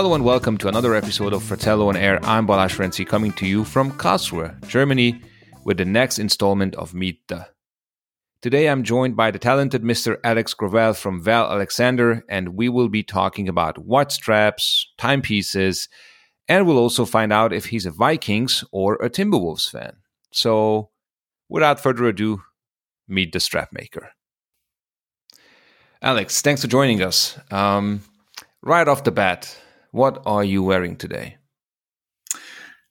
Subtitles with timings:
[0.00, 2.20] Hello and welcome to another episode of Fratello on Air.
[2.24, 5.20] I'm Balázs Ferenczy coming to you from Karlsruhe, Germany,
[5.66, 7.48] with the next installment of Meet the.
[8.40, 10.16] Today I'm joined by the talented Mr.
[10.24, 15.86] Alex Grovell from Val Alexander, and we will be talking about watch straps, timepieces,
[16.48, 19.96] and we'll also find out if he's a Vikings or a Timberwolves fan.
[20.32, 20.88] So,
[21.50, 22.40] without further ado,
[23.06, 24.12] meet the strap maker.
[26.00, 27.38] Alex, thanks for joining us.
[27.50, 28.00] Um,
[28.62, 29.54] right off the bat,
[29.90, 31.36] what are you wearing today?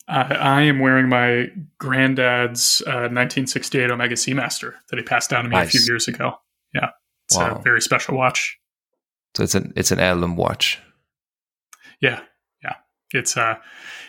[0.07, 5.49] Uh, I am wearing my granddad's uh, 1968 Omega Seamaster that he passed down to
[5.49, 5.68] me nice.
[5.68, 6.34] a few years ago.
[6.74, 6.90] Yeah,
[7.27, 7.57] it's wow.
[7.57, 8.57] a very special watch.
[9.35, 10.79] So it's an it's an heirloom watch.
[12.01, 12.21] Yeah,
[12.63, 12.76] yeah.
[13.13, 13.57] It's uh,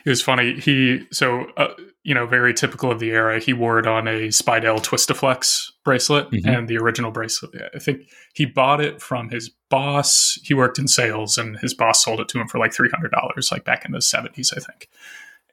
[0.07, 0.59] it was funny.
[0.59, 3.41] He so uh, you know, very typical of the era.
[3.41, 6.49] He wore it on a Speidel Twist-O-Flex bracelet mm-hmm.
[6.49, 7.55] and the original bracelet.
[7.75, 10.39] I think he bought it from his boss.
[10.43, 13.65] He worked in sales and his boss sold it to him for like $300, like
[13.65, 14.89] back in the 70s, I think.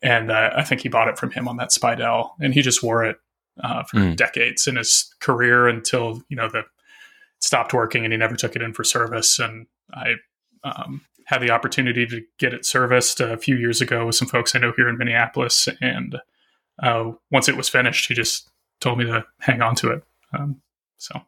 [0.01, 2.81] And uh, I think he bought it from him on that Speidel and he just
[2.81, 3.17] wore it
[3.61, 4.15] uh, for mm.
[4.15, 6.63] decades in his career until, you know, the
[7.39, 9.37] stopped working and he never took it in for service.
[9.39, 10.15] And I,
[10.63, 14.55] um, had the opportunity to get it serviced a few years ago with some folks
[14.55, 16.15] I know here in Minneapolis, and
[16.81, 20.03] uh, once it was finished, he just told me to hang on to it.
[20.33, 20.61] Um,
[20.97, 21.21] so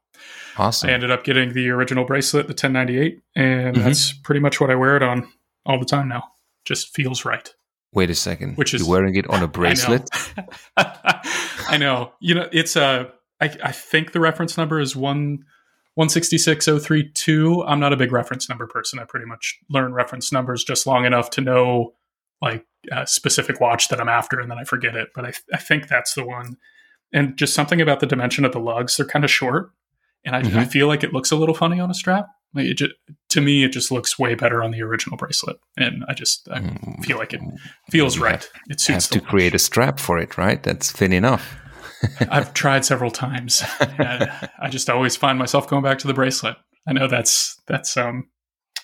[0.58, 0.90] awesome.
[0.90, 3.86] I ended up getting the original bracelet, the 1098, and mm-hmm.
[3.86, 5.28] that's pretty much what I wear it on
[5.66, 6.24] all the time now.
[6.66, 7.54] Just feels right.
[7.94, 8.56] Wait a second.
[8.56, 10.08] Which is You're wearing it on a bracelet?
[10.78, 11.22] I know.
[11.70, 12.12] I know.
[12.20, 13.12] You know, it's a.
[13.42, 15.46] I, I think the reference number is one.
[15.96, 20.88] 166032 i'm not a big reference number person i pretty much learn reference numbers just
[20.88, 21.92] long enough to know
[22.42, 25.10] like a specific watch that I'm after and then I forget it.
[25.14, 26.58] But I, I think that's the one.
[27.12, 29.72] And just something about the dimension of the lugs, they're kind of short.
[30.26, 30.60] And I, mm-hmm.
[30.60, 32.28] I feel like it looks a little funny on a strap.
[32.54, 32.94] Like it just,
[33.30, 35.58] to me, it just looks way better on the original bracelet.
[35.78, 37.06] And I just I mm.
[37.06, 37.42] feel like it
[37.92, 38.44] feels you right.
[38.44, 40.62] Have, it suits have to create a strap for it, right?
[40.62, 41.58] That's thin enough.
[42.30, 43.62] I've tried several times.
[43.80, 46.58] I just always find myself going back to the bracelet.
[46.88, 48.30] I know that's that's um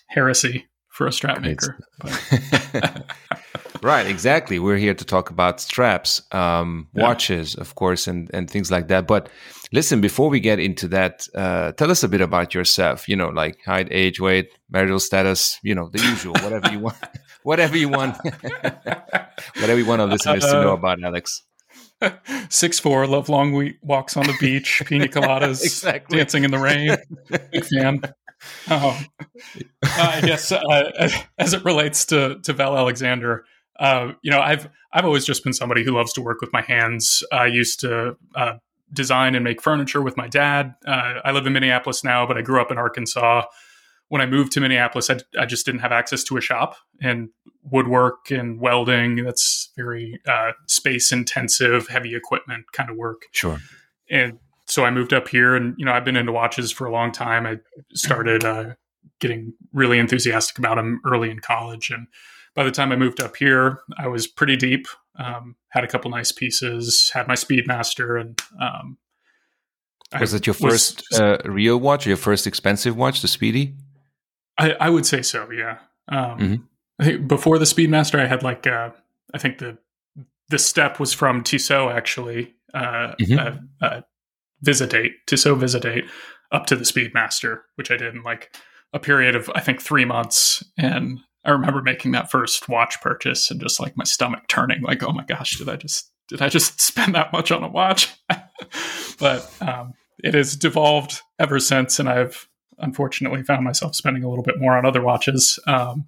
[0.09, 1.77] heresy for a strap maker.
[3.85, 4.59] right, exactly.
[4.59, 7.03] We're here to talk about straps, um, yeah.
[7.03, 9.07] watches, of course, and, and things like that.
[9.07, 9.29] But
[9.71, 13.07] listen, before we get into that, uh, tell us a bit about yourself.
[13.07, 15.59] You know, like height, age, weight, marital status.
[15.63, 16.33] You know, the usual.
[16.33, 16.97] whatever you want.
[17.43, 18.17] whatever you want.
[19.59, 21.43] whatever you want our listeners uh, to know uh, about Alex.
[22.49, 26.17] Six four, love long walks on the beach, pina coladas, exactly.
[26.17, 26.97] dancing in the rain.
[27.51, 28.01] Big fan.
[28.69, 29.01] Oh,
[29.83, 33.45] I guess uh, as it relates to to Val Alexander,
[33.79, 36.61] uh, you know, I've I've always just been somebody who loves to work with my
[36.61, 37.23] hands.
[37.31, 38.53] I used to uh,
[38.93, 40.75] design and make furniture with my dad.
[40.85, 43.43] Uh, I live in Minneapolis now, but I grew up in Arkansas.
[44.07, 47.29] When I moved to Minneapolis, I, I just didn't have access to a shop and
[47.63, 49.23] woodwork and welding.
[49.23, 53.23] That's very uh, space intensive, heavy equipment kind of work.
[53.31, 53.59] Sure.
[54.09, 54.37] And
[54.67, 57.11] so I moved up here, and you know I've been into watches for a long
[57.11, 57.45] time.
[57.45, 57.59] I
[57.93, 58.75] started uh,
[59.19, 62.07] getting really enthusiastic about them early in college, and
[62.55, 64.87] by the time I moved up here, I was pretty deep.
[65.17, 68.97] Um, had a couple nice pieces, had my Speedmaster, and um,
[70.19, 73.75] was I it your first was, uh, real watch, your first expensive watch, the Speedy?
[74.57, 75.49] I, I would say so.
[75.51, 75.79] Yeah.
[76.07, 76.55] Um, mm-hmm.
[76.99, 78.91] I think before the Speedmaster, I had like uh,
[79.33, 79.77] I think the
[80.49, 82.53] the step was from Tissot actually.
[82.73, 83.39] Uh, mm-hmm.
[83.39, 84.01] Uh, uh,
[84.63, 86.09] Visodate, Tissot Visodate,
[86.51, 88.55] up to the Speedmaster, which I did in like
[88.93, 90.63] a period of I think three months.
[90.77, 95.03] And I remember making that first watch purchase and just like my stomach turning, like,
[95.03, 98.13] oh my gosh, did I just did I just spend that much on a watch?
[99.19, 102.47] but um, it has devolved ever since, and I've
[102.77, 105.59] unfortunately found myself spending a little bit more on other watches.
[105.67, 106.07] Um,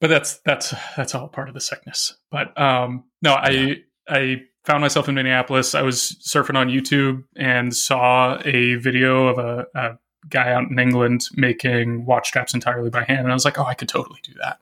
[0.00, 2.16] but that's that's that's all part of the sickness.
[2.30, 5.74] But um, no, I I found myself in Minneapolis.
[5.74, 9.98] I was surfing on YouTube and saw a video of a, a
[10.28, 13.64] guy out in England making watch straps entirely by hand, and I was like, oh,
[13.64, 14.60] I could totally do that.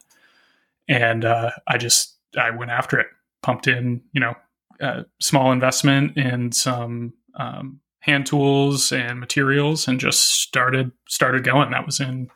[0.89, 3.07] And uh, I just I went after it,
[3.43, 4.35] pumped in, you know,
[4.81, 11.71] a small investment in some um, hand tools and materials, and just started started going.
[11.71, 12.31] That was in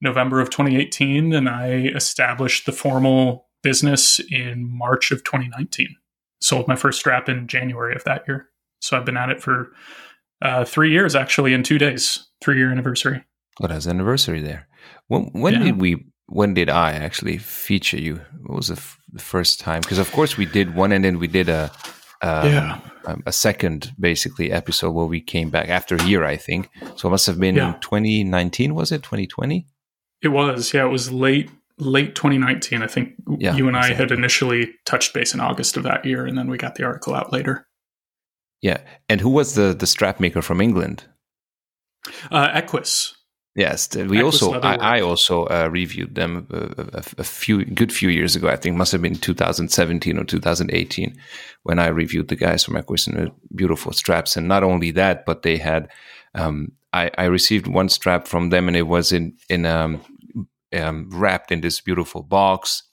[0.00, 5.96] November of 2018, and I established the formal business in March of 2019
[6.40, 8.48] sold my first strap in January of that year.
[8.80, 9.72] So I've been at it for
[10.42, 13.24] uh, three years, actually, in two days, three year anniversary.
[13.58, 14.68] What has anniversary there?
[15.08, 15.64] When, when yeah.
[15.64, 16.06] did we?
[16.30, 18.20] When did I actually feature you?
[18.42, 19.80] What was the, f- the first time?
[19.80, 21.70] Because of course we did one, and then we did a
[22.22, 22.80] um, yeah.
[23.24, 26.68] A second basically episode where we came back after a year, I think.
[26.96, 27.78] So it must have been yeah.
[27.80, 29.66] 2019, was it 2020?
[30.20, 30.84] It was, yeah.
[30.84, 31.48] It was late
[31.78, 32.82] late 2019.
[32.82, 34.02] I think yeah, you and I exactly.
[34.02, 37.14] had initially touched base in August of that year, and then we got the article
[37.14, 37.67] out later.
[38.60, 38.78] Yeah,
[39.08, 41.04] and who was the the strap maker from England?
[42.30, 43.14] Uh, Equus.
[43.54, 47.92] Yes, we Equus also I, I, also uh, reviewed them a, a, a, few good
[47.92, 48.48] few years ago.
[48.48, 51.16] I think must have been 2017 or 2018
[51.64, 54.36] when I reviewed the guys from Equus and beautiful straps.
[54.36, 55.88] And not only that, but they had
[56.34, 60.02] um, I, I, received one strap from them, and it was in in um,
[60.72, 62.87] um, wrapped in this beautiful box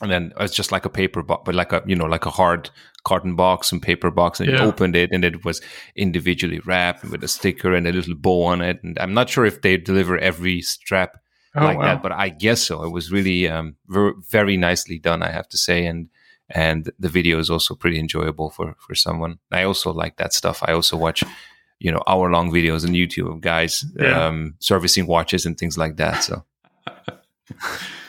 [0.00, 2.30] and then it's just like a paper box, but like a you know like a
[2.30, 2.70] hard
[3.04, 4.62] carton box and paper box, and yeah.
[4.62, 5.60] you opened it, and it was
[5.96, 8.82] individually wrapped with a sticker and a little bow on it.
[8.82, 11.18] And I'm not sure if they deliver every strap
[11.56, 11.84] oh, like wow.
[11.84, 12.84] that, but I guess so.
[12.84, 16.08] It was really um, ver- very nicely done, I have to say, and
[16.50, 19.38] and the video is also pretty enjoyable for for someone.
[19.50, 20.62] I also like that stuff.
[20.62, 21.24] I also watch
[21.80, 24.26] you know hour long videos on YouTube of guys yeah.
[24.26, 26.22] um, servicing watches and things like that.
[26.22, 26.44] So.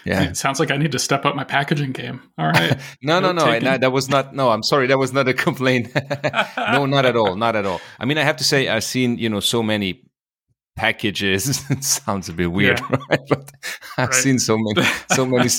[0.06, 0.24] Yeah.
[0.24, 2.22] It sounds like I need to step up my packaging game.
[2.38, 2.80] All right.
[3.02, 4.34] no, no, no, I, that was not.
[4.34, 4.88] No, I'm sorry.
[4.88, 5.94] That was not a complaint.
[6.58, 7.36] no, not at all.
[7.36, 7.82] Not at all.
[8.00, 10.04] I mean, I have to say, I've seen you know so many
[10.76, 11.64] packages.
[11.70, 12.98] it sounds a bit weird, yeah.
[13.10, 13.20] right?
[13.30, 13.52] But
[13.98, 14.16] I've right.
[14.16, 15.50] seen so many, so many,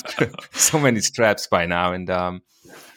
[0.51, 2.41] so many straps by now, and um,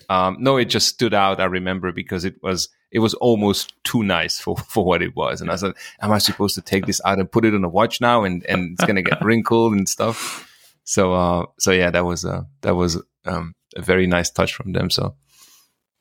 [0.08, 1.40] um, no, it just stood out.
[1.40, 5.40] I remember because it was it was almost too nice for, for what it was.
[5.40, 7.68] And I said, am I supposed to take this out and put it on a
[7.68, 8.22] watch now?
[8.22, 10.48] And, and it's going to get wrinkled and stuff
[10.84, 14.72] so uh, so yeah, that was a that was um, a very nice touch from
[14.72, 14.90] them.
[14.90, 15.16] So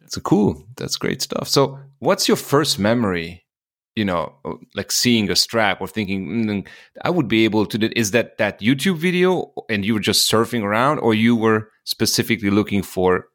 [0.02, 0.66] it's cool.
[0.78, 1.48] That's great stuff.
[1.48, 3.46] So what's your first memory?
[3.96, 4.34] You know,
[4.76, 6.68] like seeing a strap or thinking mm,
[7.04, 7.98] I would be able to.
[7.98, 12.50] Is that that YouTube video and you were just surfing around, or you were specifically
[12.50, 13.28] looking for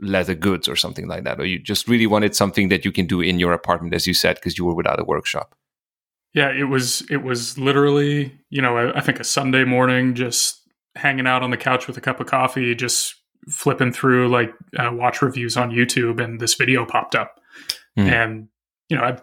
[0.00, 3.06] leather goods or something like that, or you just really wanted something that you can
[3.06, 5.54] do in your apartment, as you said, because you were without a workshop?
[6.34, 10.60] Yeah, it was it was literally, you know, I, I think a Sunday morning, just
[10.94, 13.14] hanging out on the couch with a cup of coffee, just
[13.48, 17.40] flipping through like uh, watch reviews on YouTube, and this video popped up.
[17.98, 18.08] Mm.
[18.08, 18.48] And
[18.88, 19.22] you know, I've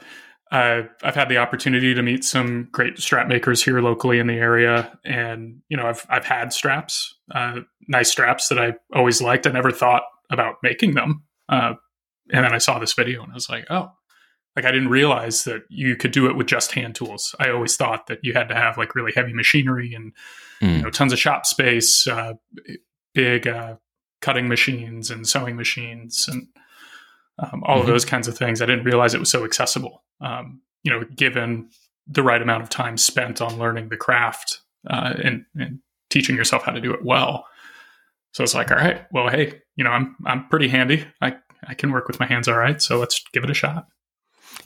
[0.52, 4.36] uh, I've had the opportunity to meet some great strap makers here locally in the
[4.36, 9.48] area, and you know, I've I've had straps, uh, nice straps that I always liked.
[9.48, 11.74] I never thought about making them, uh,
[12.32, 13.92] and then I saw this video, and I was like, oh,
[14.56, 17.36] like I didn't realize that you could do it with just hand tools.
[17.40, 20.14] I always thought that you had to have like really heavy machinery and
[20.62, 20.78] mm.
[20.78, 22.34] you know tons of shop space, uh,
[23.14, 23.76] big uh,
[24.22, 26.48] cutting machines and sewing machines and
[27.40, 27.82] um, all mm-hmm.
[27.82, 28.62] of those kinds of things.
[28.62, 30.04] I didn't realize it was so accessible.
[30.22, 31.70] Um, you know, given
[32.08, 35.80] the right amount of time spent on learning the craft uh, and, and
[36.10, 37.46] teaching yourself how to do it well.
[38.32, 41.06] So it's like, all right, well, hey, you know, I'm I'm pretty handy.
[41.22, 41.36] I
[41.68, 42.82] I can work with my hands all right.
[42.82, 43.88] So let's give it a shot.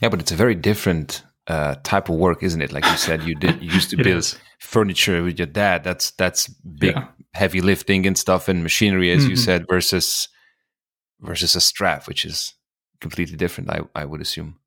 [0.00, 2.72] Yeah, but it's a very different uh, type of work, isn't it?
[2.72, 4.38] Like you said, you did you used to build is.
[4.58, 5.84] furniture with your dad.
[5.84, 7.08] That's that's big, yeah.
[7.34, 9.30] heavy lifting and stuff, and machinery, as mm-hmm.
[9.30, 10.28] you said, versus
[11.20, 12.54] versus a strap, which is
[13.00, 13.70] completely different.
[13.70, 14.58] I I would assume.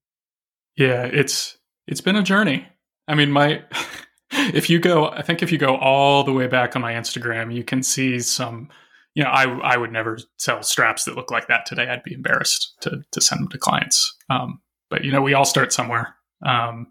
[0.76, 2.68] Yeah, it's it's been a journey.
[3.08, 3.64] I mean, my
[4.32, 7.54] if you go, I think if you go all the way back on my Instagram,
[7.54, 8.70] you can see some.
[9.16, 11.88] You know, I I would never sell straps that look like that today.
[11.88, 14.16] I'd be embarrassed to to send them to clients.
[14.30, 14.60] Um,
[14.94, 16.16] but you know, we all start somewhere.
[16.46, 16.86] Um,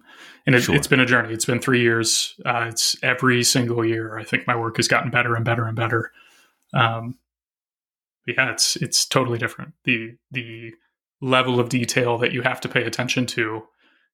[0.44, 1.32] and it, has been a journey.
[1.32, 2.34] It's been three years.
[2.44, 4.18] Uh, it's every single year.
[4.18, 6.10] I think my work has gotten better and better and better.
[6.74, 7.16] Um,
[8.26, 9.74] yeah, it's it's totally different.
[9.84, 10.72] The the
[11.20, 13.62] level of detail that you have to pay attention to,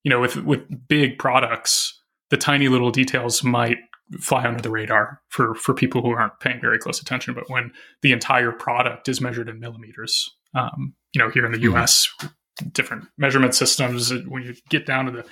[0.02, 3.78] you know, with with big products, the tiny little details might
[4.20, 7.32] fly under the radar for for people who aren't paying very close attention.
[7.32, 11.58] But when the entire product is measured in millimeters, um, you know, here in the
[11.58, 11.68] mm-hmm.
[12.72, 14.12] Different measurement systems.
[14.26, 15.24] When you get down to the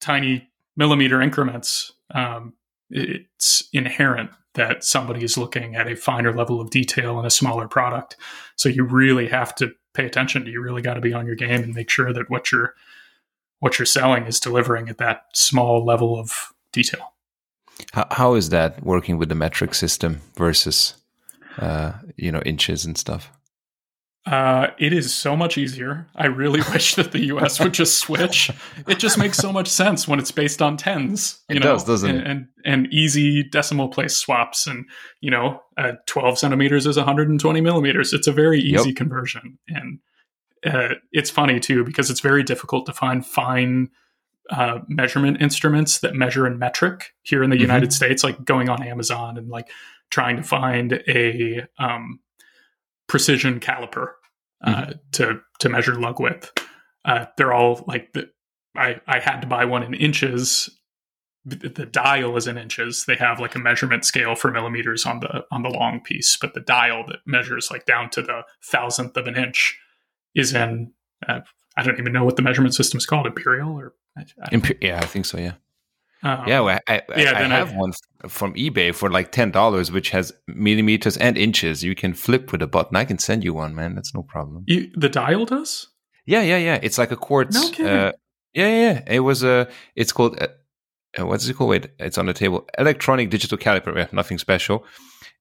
[0.00, 2.54] tiny millimeter increments, um,
[2.90, 7.68] it's inherent that somebody is looking at a finer level of detail in a smaller
[7.68, 8.16] product.
[8.56, 10.46] So you really have to pay attention.
[10.46, 12.74] You really got to be on your game and make sure that what you're
[13.60, 17.14] what you're selling is delivering at that small level of detail.
[17.92, 20.94] How, how is that working with the metric system versus
[21.58, 23.30] uh, you know inches and stuff?
[24.28, 26.06] Uh, it is so much easier.
[26.14, 28.50] I really wish that the US would just switch.
[28.86, 31.40] It just makes so much sense when it's based on tens.
[31.48, 32.26] You it know, does, doesn't and, it?
[32.26, 34.66] And, and easy decimal place swaps.
[34.66, 34.84] And,
[35.22, 38.12] you know, uh, 12 centimeters is 120 millimeters.
[38.12, 38.96] It's a very easy yep.
[38.96, 39.58] conversion.
[39.68, 39.98] And
[40.66, 43.88] uh, it's funny, too, because it's very difficult to find fine
[44.50, 47.62] uh, measurement instruments that measure in metric here in the mm-hmm.
[47.62, 49.70] United States, like going on Amazon and like
[50.10, 52.20] trying to find a um,
[53.06, 54.12] precision caliper
[54.66, 54.92] mm-hmm.
[55.12, 56.52] to to measure lug width.
[57.04, 58.28] Uh, they're all like the,
[58.76, 60.70] I I had to buy one in inches,
[61.48, 63.04] the dial is in inches.
[63.06, 66.54] They have like a measurement scale for millimeters on the on the long piece, but
[66.54, 69.78] the dial that measures like down to the thousandth of an inch
[70.34, 70.92] is in.
[71.26, 71.40] Uh,
[71.76, 73.94] I don't even know what the measurement system is called, imperial or.
[74.16, 75.38] I, Imper- yeah, I think so.
[75.38, 75.52] Yeah.
[76.22, 77.92] Um, yeah, well, I, I, yeah, I have I, one
[78.28, 81.84] from eBay for like ten dollars, which has millimeters and inches.
[81.84, 82.96] You can flip with a button.
[82.96, 83.94] I can send you one, man.
[83.94, 84.64] That's no problem.
[84.66, 85.88] You, the dial does?
[86.26, 86.78] Yeah, yeah, yeah.
[86.82, 87.54] It's like a quartz.
[87.54, 87.86] No kidding.
[87.86, 88.12] Uh,
[88.52, 89.02] yeah, yeah.
[89.06, 89.50] It was a.
[89.50, 90.40] Uh, it's called.
[90.42, 90.48] Uh,
[91.18, 91.70] uh, what's it called?
[91.70, 92.68] Wait, it's on the table.
[92.76, 93.96] Electronic digital caliper.
[93.96, 94.84] Yeah, nothing special.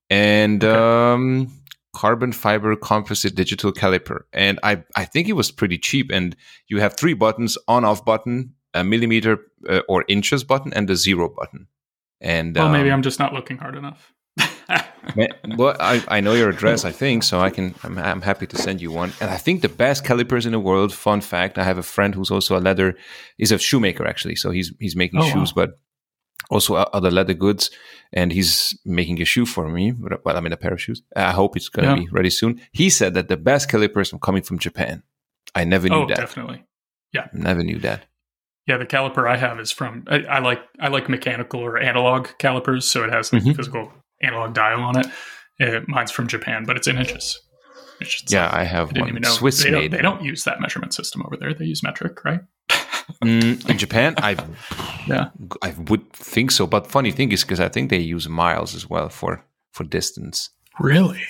[0.10, 1.14] And okay.
[1.14, 1.52] um,
[1.96, 4.22] carbon fiber composite digital caliper.
[4.32, 6.12] And I, I think it was pretty cheap.
[6.12, 6.36] And
[6.68, 10.96] you have three buttons: on off button, a millimeter uh, or inches button, and a
[10.96, 11.68] zero button.
[12.20, 14.14] And well, um, maybe I'm just not looking hard enough.
[15.58, 17.76] well, I, I know your address, I think, so I can.
[17.84, 19.14] I'm, I'm happy to send you one.
[19.22, 20.94] And I think the best calipers in the world.
[20.94, 22.96] Fun fact: I have a friend who's also a leather.
[23.38, 25.66] is a shoemaker actually, so he's he's making oh, shoes, wow.
[25.66, 25.80] but
[26.50, 27.70] also other leather goods.
[28.14, 29.92] And he's making a shoe for me.
[29.92, 31.02] Well, I mean a pair of shoes.
[31.16, 32.08] I hope it's going to yeah.
[32.08, 32.62] be ready soon.
[32.72, 35.04] He said that the best calipers are coming from Japan.
[35.56, 36.18] I never knew oh, that.
[36.18, 36.64] Definitely,
[37.14, 38.06] yeah, never knew that.
[38.68, 40.04] Yeah, the caliper I have is from.
[40.08, 43.54] I, I like I like mechanical or analog calipers, so it has like mm-hmm.
[43.54, 45.08] physical analog dial on it.
[45.58, 45.88] it.
[45.88, 47.40] Mine's from Japan, but it's in inches.
[48.02, 49.24] It's yeah, I have I one.
[49.24, 49.92] Swiss they made.
[49.92, 51.54] Don't, they don't use that measurement system over there.
[51.54, 52.42] They use metric, right?
[53.24, 54.36] mm, in Japan, I
[55.08, 55.30] yeah,
[55.62, 56.68] I would think so.
[56.68, 60.50] But funny thing is, because I think they use miles as well for for distance.
[60.80, 61.24] Really?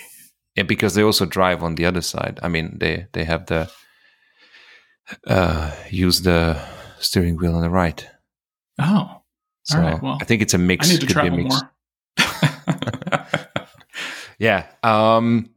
[0.56, 2.40] Yeah, because they also drive on the other side.
[2.42, 3.70] I mean, they they have the
[5.26, 6.60] uh use the
[7.00, 8.06] steering wheel on the right.
[8.78, 9.22] Oh,
[9.64, 10.88] so Well, I think it's a mix.
[10.88, 11.70] I need to travel more.
[14.38, 14.66] yeah.
[14.82, 15.50] Um,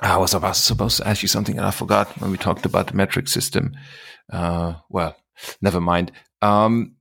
[0.00, 2.88] I was about, supposed to ask you something and I forgot when we talked about
[2.88, 3.74] the metric system.
[4.32, 5.16] Uh, well,
[5.60, 6.12] never mind.
[6.42, 6.96] Um,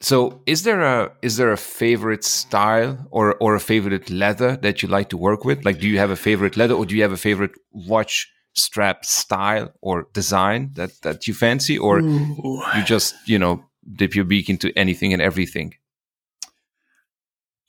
[0.00, 4.82] so is there a is there a favorite style or or a favorite leather that
[4.82, 5.64] you like to work with?
[5.64, 9.04] Like, do you have a favorite leather or do you have a favorite watch strap
[9.04, 12.62] style or design that that you fancy, or Ooh.
[12.76, 15.74] you just you know dip your beak into anything and everything?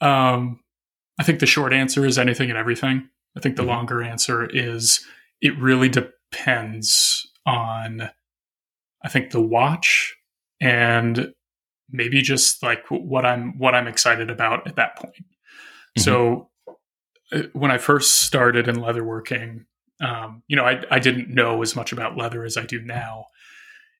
[0.01, 0.59] Um,
[1.19, 3.09] I think the short answer is anything and everything.
[3.37, 3.69] I think the mm-hmm.
[3.69, 5.05] longer answer is
[5.41, 8.09] it really depends on,
[9.03, 10.15] I think the watch
[10.61, 11.33] and
[11.89, 15.15] maybe just like what I'm what I'm excited about at that point.
[15.15, 16.01] Mm-hmm.
[16.01, 16.49] So
[17.31, 19.65] uh, when I first started in leatherworking,
[20.03, 23.27] um, you know, I, I didn't know as much about leather as I do now.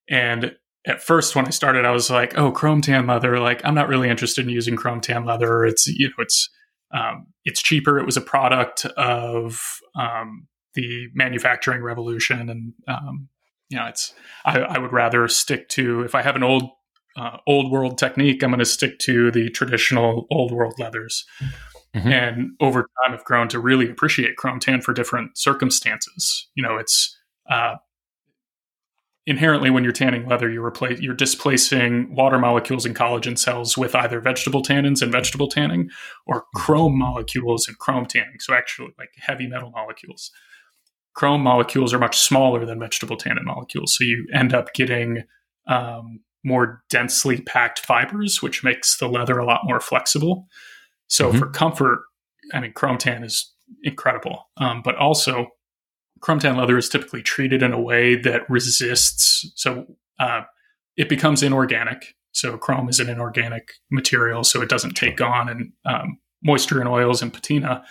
[0.09, 0.55] And
[0.85, 3.39] at first, when I started, I was like, oh, chrome tan leather.
[3.39, 5.63] Like, I'm not really interested in using chrome tan leather.
[5.63, 6.49] It's, you know, it's,
[6.93, 7.97] um, it's cheaper.
[7.97, 9.61] It was a product of
[9.95, 12.49] um, the manufacturing revolution.
[12.49, 13.29] And, um,
[13.69, 16.69] you know, it's, I, I, would rather stick to, if I have an old,
[17.15, 21.25] uh, old world technique, I'm going to stick to the traditional old world leathers.
[21.95, 22.11] Mm-hmm.
[22.11, 26.47] And over time, I've grown to really appreciate chrome tan for different circumstances.
[26.55, 27.15] You know, it's
[27.49, 27.75] uh,
[29.25, 33.95] inherently when you're tanning leather, you replace you're displacing water molecules and collagen cells with
[33.95, 35.89] either vegetable tannins and vegetable tanning,
[36.25, 36.59] or mm-hmm.
[36.59, 38.39] chrome molecules and chrome tanning.
[38.39, 40.31] So actually, like heavy metal molecules.
[41.15, 45.25] Chrome molecules are much smaller than vegetable tannin molecules, so you end up getting
[45.67, 50.47] um, more densely packed fibers, which makes the leather a lot more flexible.
[51.07, 51.39] So mm-hmm.
[51.39, 52.03] for comfort,
[52.53, 54.49] I mean, chrome tan is incredible.
[54.57, 55.47] Um, but also,
[56.21, 59.51] chrome tan leather is typically treated in a way that resists.
[59.55, 59.85] So
[60.19, 60.41] uh,
[60.97, 62.15] it becomes inorganic.
[62.31, 66.89] So chrome is an inorganic material, so it doesn't take on and um, moisture and
[66.89, 67.83] oils and patina.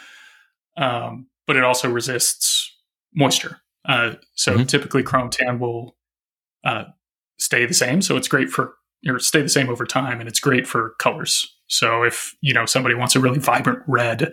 [0.77, 2.75] Um, but it also resists
[3.15, 3.59] moisture.
[3.89, 4.65] Uh, so mm-hmm.
[4.65, 5.97] typically, chrome tan will
[6.65, 6.85] uh,
[7.39, 8.03] stay the same.
[8.03, 8.75] So it's great for
[9.09, 11.57] or stay the same over time, and it's great for colors.
[11.67, 14.33] So if you know somebody wants a really vibrant red,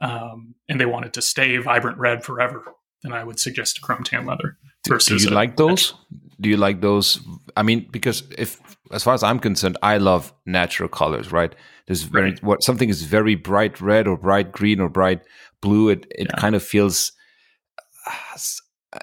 [0.00, 2.62] um, and they want it to stay vibrant red forever,
[3.02, 4.56] then I would suggest a chrome tan leather.
[4.84, 5.94] Do, do you like those?
[6.40, 7.20] Do you like those?
[7.56, 8.58] I mean, because if,
[8.92, 11.32] as far as I'm concerned, I love natural colors.
[11.32, 11.54] Right?
[11.86, 12.42] There's very right.
[12.42, 15.22] what something is very bright red or bright green or bright
[15.60, 15.90] blue.
[15.90, 16.40] It it yeah.
[16.40, 17.12] kind of feels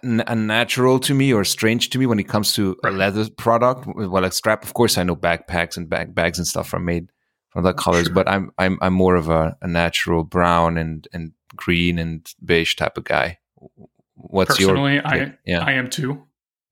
[0.04, 2.94] unnatural to me or strange to me when it comes to right.
[2.94, 3.88] a leather product.
[3.88, 7.10] Well, a strap, of course, I know backpacks and bag bags and stuff are made
[7.50, 8.14] from the colors, sure.
[8.14, 12.76] but I'm I'm I'm more of a, a, natural brown and and green and beige
[12.76, 13.40] type of guy.
[14.16, 15.08] What's Personally, your?
[15.08, 15.64] I yeah.
[15.64, 16.24] I am too.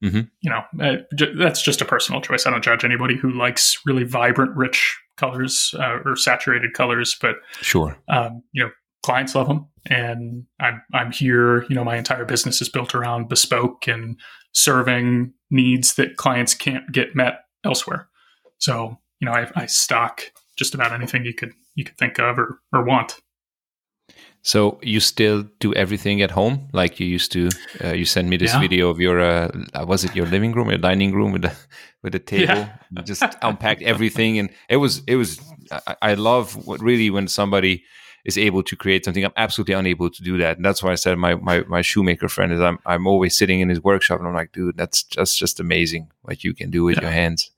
[0.03, 0.21] Mm-hmm.
[0.41, 2.45] You know, uh, j- that's just a personal choice.
[2.45, 7.37] I don't judge anybody who likes really vibrant, rich colors uh, or saturated colors, but
[7.61, 8.71] sure, um, you know,
[9.05, 11.63] clients love them, and I'm I'm here.
[11.69, 14.19] You know, my entire business is built around bespoke and
[14.51, 18.07] serving needs that clients can't get met elsewhere.
[18.57, 20.21] So you know, I, I stock
[20.57, 23.19] just about anything you could you could think of or, or want.
[24.41, 27.49] So you still do everything at home, like you used to.
[27.83, 28.59] Uh, you sent me this yeah.
[28.59, 29.49] video of your uh,
[29.85, 31.53] was it your living room, your dining room with the
[32.03, 32.55] with the table.
[32.55, 33.01] Yeah.
[33.03, 35.39] just unpacked everything, and it was it was.
[35.71, 37.83] I, I love what really when somebody
[38.25, 39.23] is able to create something.
[39.23, 42.27] I'm absolutely unable to do that, and that's why I said my my my shoemaker
[42.27, 42.59] friend is.
[42.59, 46.11] I'm I'm always sitting in his workshop, and I'm like, dude, that's just just amazing
[46.23, 47.01] what you can do with yeah.
[47.03, 47.51] your hands.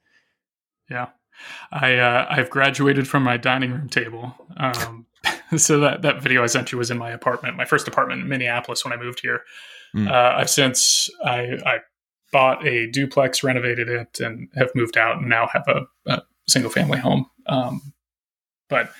[0.90, 1.08] Yeah,
[1.72, 4.36] I uh, I've graduated from my dining room table.
[4.58, 5.06] Um,
[5.58, 8.28] so that that video I sent you was in my apartment, my first apartment in
[8.28, 9.42] Minneapolis when I moved here.
[9.96, 10.12] Mm.
[10.12, 11.80] Uh, I've since I, I
[12.34, 16.70] bought a duplex, renovated it, and have moved out, and now have a, a single
[16.70, 17.28] family home.
[17.46, 17.94] Um,
[18.70, 18.92] but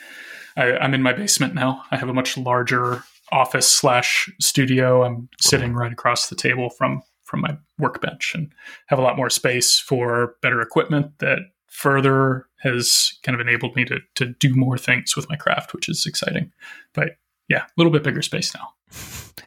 [0.58, 1.84] I, am in my basement now.
[1.92, 5.04] I have a much larger office slash studio.
[5.04, 8.54] I'm sitting right across the table from from my workbench, and
[8.88, 13.86] have a lot more space for better equipment that further has kind of enabled me
[13.86, 16.52] to to do more things with my craft, which is exciting.
[16.94, 17.18] But
[17.50, 18.74] yeah, a little bit bigger space now.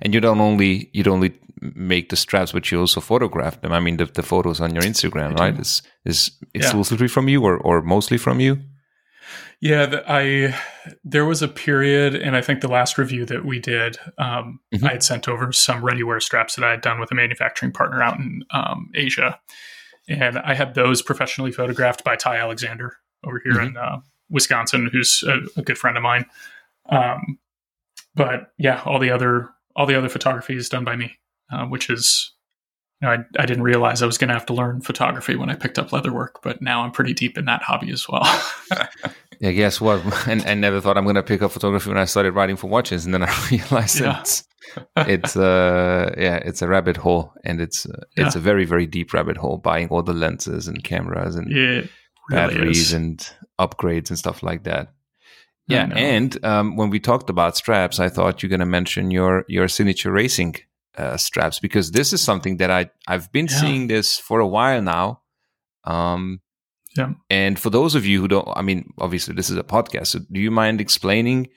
[0.03, 3.73] And you don't only you don't only make the straps, but you also photograph them.
[3.73, 5.59] I mean, the, the photos on your Instagram, right?
[5.59, 7.13] Is is exclusively yeah.
[7.13, 8.59] from you, or or mostly from you?
[9.61, 10.59] Yeah, the, I
[11.05, 14.87] there was a period, and I think the last review that we did, um, mm-hmm.
[14.87, 18.03] I had sent over some ready-wear straps that I had done with a manufacturing partner
[18.03, 19.39] out in um, Asia,
[20.09, 23.69] and I had those professionally photographed by Ty Alexander over here mm-hmm.
[23.69, 26.25] in uh, Wisconsin, who's a, a, good friend of mine.
[26.89, 27.39] Um,
[28.15, 31.19] but yeah, all the other all the other photography is done by me,
[31.53, 32.33] uh, which is
[33.01, 35.51] you know, I, I didn't realize I was going to have to learn photography when
[35.51, 38.23] I picked up leatherwork, but now I'm pretty deep in that hobby as well.
[39.41, 40.01] yeah, guess what?
[40.29, 42.69] And I never thought I'm going to pick up photography when I started writing for
[42.69, 44.21] watches, and then I realized yeah.
[44.21, 44.45] it's
[44.97, 48.27] it's uh yeah it's a rabbit hole and it's uh, yeah.
[48.27, 51.57] it's a very very deep rabbit hole buying all the lenses and cameras and yeah,
[51.59, 51.89] really
[52.31, 52.93] batteries is.
[52.93, 54.93] and upgrades and stuff like that
[55.67, 59.45] yeah and um, when we talked about straps i thought you're going to mention your
[59.49, 60.55] your signature racing
[61.01, 63.61] uh, straps because this is something that i i've been yeah.
[63.61, 65.21] seeing this for a while now
[65.85, 66.41] um
[66.97, 70.09] yeah and for those of you who don't i mean obviously this is a podcast
[70.09, 71.49] so do you mind explaining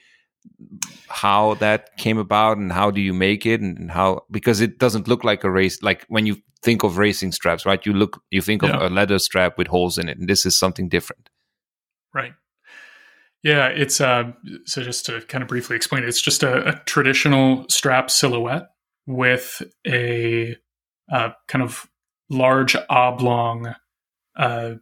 [1.08, 5.08] how that came about and how do you make it and how because it doesn't
[5.08, 8.40] look like a race like when you think of racing straps right you look you
[8.40, 8.70] think yeah.
[8.70, 11.28] of a leather strap with holes in it and this is something different
[12.14, 12.32] right
[13.42, 14.24] yeah it's uh
[14.64, 18.68] so just to kind of briefly explain it it's just a, a traditional strap silhouette
[19.06, 20.56] with a
[21.12, 21.86] uh, kind of
[22.30, 23.74] large oblong
[24.36, 24.74] uh,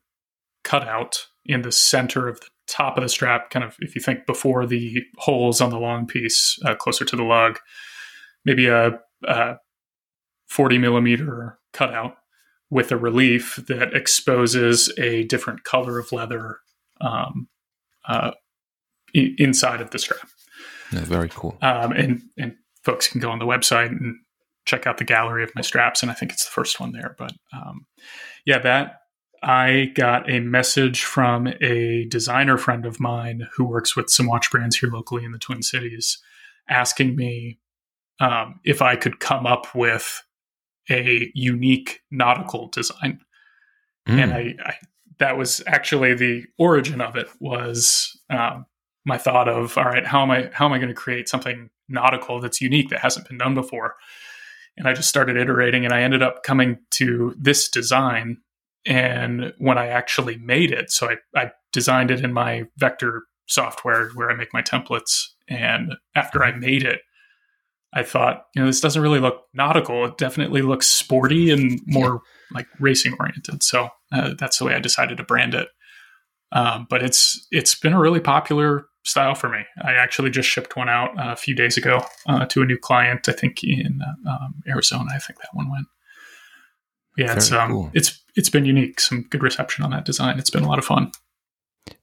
[0.65, 4.27] cutout in the center of the top of the strap, kind of if you think
[4.27, 7.59] before the holes on the long piece, uh, closer to the lug,
[8.45, 9.57] maybe a, a
[10.49, 12.17] 40 millimeter cutout
[12.71, 16.59] with a relief that exposes a different color of leather
[17.01, 17.49] um,
[18.09, 18.31] uh,
[19.15, 20.29] I- inside of the strap.
[20.93, 21.57] Yeah, very cool.
[21.63, 24.17] Um, and and folks can go on the website and
[24.65, 27.15] check out the gallery of my straps, and I think it's the first one there.
[27.19, 27.87] But um,
[28.47, 29.01] yeah, that
[29.43, 34.51] I got a message from a designer friend of mine who works with some watch
[34.51, 36.19] brands here locally in the Twin Cities,
[36.69, 37.59] asking me
[38.21, 40.23] um, if I could come up with
[40.91, 43.21] a unique nautical design.
[44.09, 44.23] Mm.
[44.23, 44.75] And I, I,
[45.19, 48.67] that was actually the origin of it was um,
[49.05, 51.71] my thought of all right, how am I how am I going to create something
[51.93, 53.95] nautical that's unique that hasn't been done before?
[54.77, 58.39] And I just started iterating, and I ended up coming to this design
[58.85, 64.09] and when I actually made it, so I, I designed it in my vector software
[64.11, 65.27] where I make my templates.
[65.49, 67.01] And after I made it,
[67.95, 70.07] I thought, you know, this doesn't really look nautical.
[70.07, 72.57] It definitely looks sporty and more yeah.
[72.57, 73.63] like racing oriented.
[73.63, 75.69] So uh, that's the way I decided to brand it.
[76.53, 79.61] Um, but it's it's been a really popular style for me.
[79.83, 82.79] I actually just shipped one out uh, a few days ago uh, to a new
[82.79, 83.29] client.
[83.29, 85.11] I think in um, Arizona.
[85.15, 85.87] I think that one went.
[87.17, 87.91] Yeah, Very it's um, cool.
[87.95, 89.01] it's it's been unique.
[89.01, 90.39] Some good reception on that design.
[90.39, 91.13] It's been a lot of fun.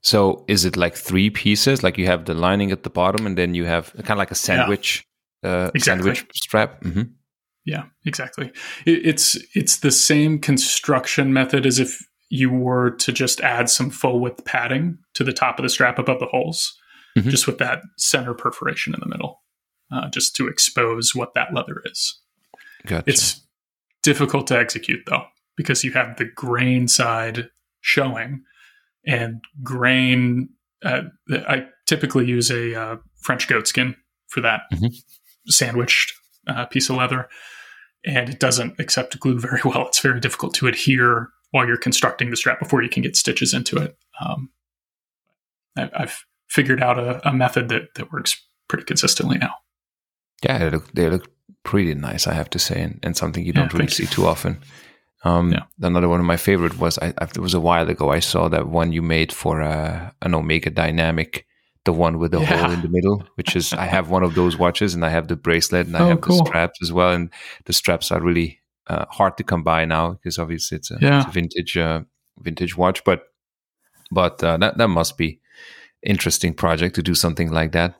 [0.02, 1.82] So is it like three pieces?
[1.82, 4.30] Like you have the lining at the bottom, and then you have kind of like
[4.30, 5.04] a sandwich,
[5.42, 5.50] yeah.
[5.50, 6.14] uh, exactly.
[6.14, 6.82] sandwich strap.
[6.82, 7.02] Mm-hmm.
[7.64, 8.52] Yeah, exactly.
[8.86, 13.90] It, it's it's the same construction method as if you were to just add some
[13.90, 16.78] full width padding to the top of the strap above the holes,
[17.16, 17.28] mm-hmm.
[17.28, 19.42] just with that center perforation in the middle,
[19.92, 22.20] uh, just to expose what that leather is.
[22.86, 23.04] Gotcha.
[23.06, 23.46] It's
[24.02, 25.24] difficult to execute though
[25.56, 28.42] because you have the grain side showing
[29.06, 30.48] and grain.
[30.84, 33.94] Uh, I typically use a uh, French goat skin
[34.28, 34.86] for that mm-hmm.
[35.46, 36.12] sandwiched
[36.46, 37.28] uh, piece of leather,
[38.04, 39.88] and it doesn't accept glue very well.
[39.88, 43.52] It's very difficult to adhere while you're constructing the strap before you can get stitches
[43.52, 43.96] into it.
[44.20, 44.50] Um,
[45.76, 46.20] I, have
[46.50, 48.36] figured out a, a, method that that works
[48.68, 49.54] pretty consistently now.
[50.42, 51.30] Yeah, they look, they look
[51.64, 54.26] pretty nice, I have to say, and, and something you don't yeah, really see too
[54.26, 54.60] often.
[55.22, 55.64] Um, yeah.
[55.80, 58.10] Another one of my favorite was I, it was a while ago.
[58.10, 61.46] I saw that one you made for uh, an Omega Dynamic,
[61.84, 62.56] the one with the yeah.
[62.56, 65.28] hole in the middle, which is I have one of those watches and I have
[65.28, 66.38] the bracelet and I oh, have cool.
[66.38, 67.12] the straps as well.
[67.12, 67.30] And
[67.66, 71.20] the straps are really uh, hard to come by now because obviously it's a, yeah.
[71.20, 72.00] it's a vintage uh,
[72.38, 73.04] vintage watch.
[73.04, 73.24] But
[74.10, 75.39] but uh, that that must be
[76.02, 77.94] interesting project to do something like that.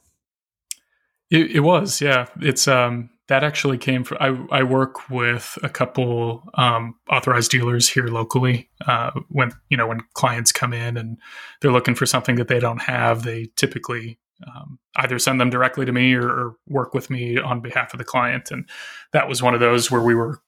[1.30, 2.26] It, it was, yeah.
[2.40, 7.88] It's um that actually came from I, I work with a couple um, authorized dealers
[7.88, 11.16] here locally uh, when you know when clients come in and
[11.60, 15.86] they're looking for something that they don't have they typically um, either send them directly
[15.86, 18.68] to me or, or, work with me on behalf of the client and
[19.12, 20.40] that was one of those where we were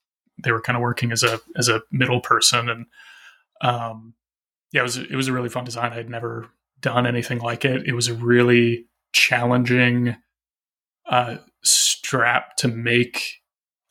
[0.42, 2.86] they were kind of working as a as a middle person and
[3.60, 4.12] um,
[4.72, 6.48] yeah it was it was a really fun design I'd never
[6.82, 10.16] done anything like it it was a really challenging
[11.08, 13.40] uh, strap to make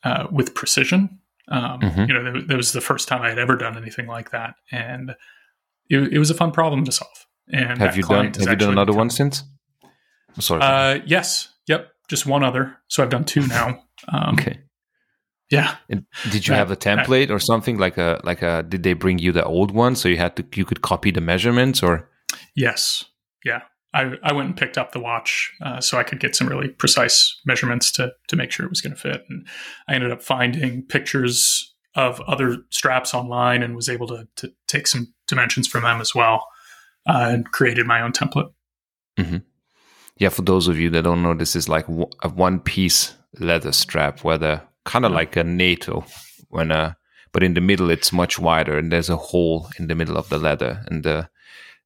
[0.04, 1.18] uh, with precision.
[1.48, 2.00] Um, mm-hmm.
[2.02, 4.54] You know, that, that, was the first time I had ever done anything like that,
[4.70, 5.10] and
[5.90, 7.26] it, it was a fun problem to solve.
[7.52, 9.42] And have you done have you done another become, one since?
[10.38, 10.62] sorry.
[10.62, 11.48] Uh, yes.
[11.66, 11.88] Yep.
[12.08, 12.76] Just one other.
[12.88, 13.84] So I've done two now.
[14.12, 14.60] Um, okay.
[15.50, 15.76] Yeah.
[15.88, 18.62] And did you have a template or something like a like a?
[18.62, 21.20] Did they bring you the old one so you had to you could copy the
[21.20, 22.08] measurements or?
[22.54, 23.04] Yes.
[23.44, 23.62] Yeah.
[23.94, 26.68] I, I went and picked up the watch uh, so I could get some really
[26.68, 29.22] precise measurements to to make sure it was going to fit.
[29.28, 29.46] And
[29.88, 34.86] I ended up finding pictures of other straps online and was able to to take
[34.86, 36.46] some dimensions from them as well
[37.06, 38.50] uh, and created my own template.
[39.18, 39.38] Mm-hmm.
[40.16, 41.86] Yeah, for those of you that don't know, this is like
[42.22, 46.04] a one piece leather strap, where the kind of like a NATO
[46.48, 46.92] when a uh,
[47.32, 50.28] but in the middle it's much wider and there's a hole in the middle of
[50.28, 51.28] the leather and the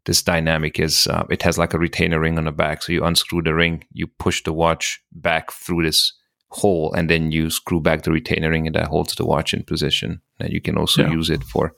[0.06, 2.82] this dynamic is uh, it has like a retainer ring on the back.
[2.82, 6.12] So you unscrew the ring, you push the watch back through this
[6.48, 9.64] hole, and then you screw back the retainer ring, and that holds the watch in
[9.64, 10.22] position.
[10.40, 11.10] And you can also yeah.
[11.10, 11.72] use it for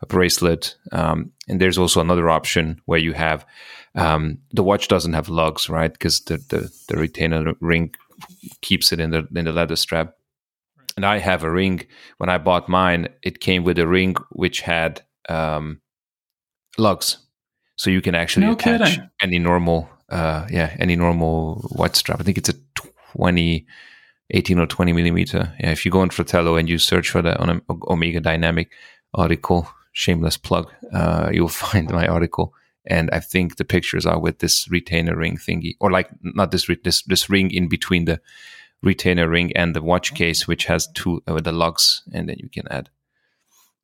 [0.00, 0.74] a bracelet.
[0.90, 3.46] Um, and there's also another option where you have
[3.94, 5.92] um, the watch doesn't have lugs, right?
[5.92, 7.94] Because the, the, the retainer ring
[8.62, 10.14] keeps it in the in the leather strap.
[10.96, 11.86] And I have a ring.
[12.16, 15.82] When I bought mine, it came with a ring which had um,
[16.78, 17.18] lugs
[17.76, 19.10] so you can actually no attach kidding.
[19.20, 22.20] any normal, uh, yeah, any normal watch strap.
[22.20, 22.54] I think it's a
[23.14, 23.66] 20,
[24.30, 25.54] 18 or 20 millimeter.
[25.60, 28.72] Yeah, if you go on Fratello and you search for the on Omega Dynamic
[29.14, 32.54] article, shameless plug, uh, you'll find my article.
[32.88, 36.70] And I think the pictures are with this retainer ring thingy, or like not this
[36.84, 38.20] this this ring in between the
[38.80, 42.48] retainer ring and the watch case, which has two uh, the lugs, and then you
[42.48, 42.88] can add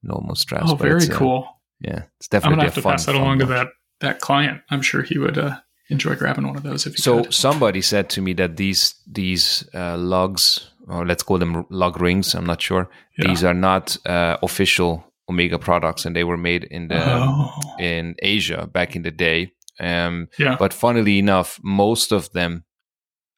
[0.04, 0.70] normal straps.
[0.70, 1.48] Oh, very uh, cool.
[1.80, 2.52] Yeah, it's definitely.
[2.52, 3.40] I'm gonna have to fun, pass that along watch.
[3.40, 3.68] to that
[4.02, 4.62] that client.
[4.70, 5.56] I'm sure he would uh,
[5.92, 7.34] enjoy grabbing one of those if so could.
[7.34, 12.34] somebody said to me that these these uh, lugs or let's call them lug rings
[12.34, 13.28] i'm not sure yeah.
[13.28, 17.50] these are not uh, official omega products and they were made in the oh.
[17.78, 20.56] in asia back in the day um, yeah.
[20.58, 22.64] but funnily enough most of them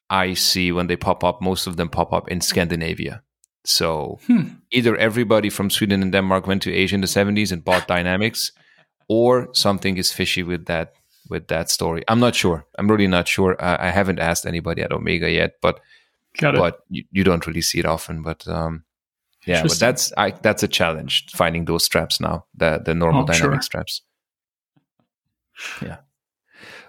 [0.09, 3.23] i see when they pop up most of them pop up in scandinavia
[3.65, 4.49] so hmm.
[4.71, 8.53] either everybody from sweden and denmark went to asia in the 70s and bought dynamics
[9.09, 10.95] or something is fishy with that
[11.29, 12.05] with that story.
[12.09, 12.67] I'm not sure.
[12.79, 13.57] I'm really not sure.
[13.63, 15.81] I, I haven't asked anybody at Omega yet, but
[16.41, 18.23] but you, you, don't really see it often.
[18.23, 18.85] But um,
[19.47, 22.47] yeah, but that's I, that's a challenge finding those straps now.
[22.57, 23.63] The the normal oh, dynamic sure.
[23.63, 24.03] straps.
[25.81, 25.99] Yeah.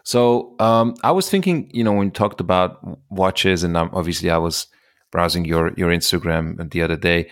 [0.04, 4.30] So um, I was thinking, you know, when you talked about watches, and um, obviously
[4.30, 4.68] I was
[5.12, 7.30] browsing your your Instagram the other day.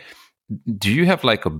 [0.77, 1.51] Do you have like a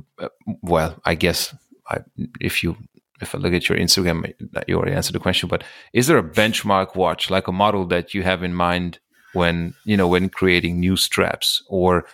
[0.62, 1.00] well?
[1.06, 1.56] I guess
[1.90, 2.00] I,
[2.40, 2.78] if you
[3.22, 4.34] if I look at your Instagram,
[4.68, 8.14] you already answered the question, but is there a benchmark watch, like a model that
[8.14, 9.00] you have in mind
[9.34, 12.06] when, you know, when creating new straps or,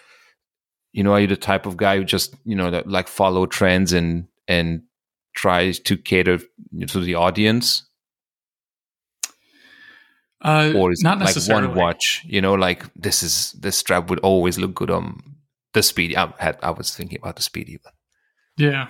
[0.91, 3.45] you know, are you the type of guy who just, you know, that like follow
[3.45, 4.83] trends and, and
[5.35, 6.39] tries to cater
[6.87, 7.85] to the audience?
[10.41, 14.19] Uh, or is not like one watch, you know, like this is, this strap would
[14.19, 15.21] always look good on
[15.73, 16.15] the speedy.
[16.15, 17.93] I had, I was thinking about the speedy, but
[18.57, 18.87] yeah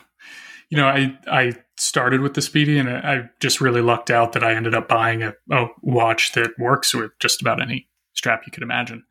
[0.70, 4.44] you know, I I started with the Speedy, and I just really lucked out that
[4.44, 8.52] I ended up buying a, a watch that works with just about any strap you
[8.52, 9.04] could imagine.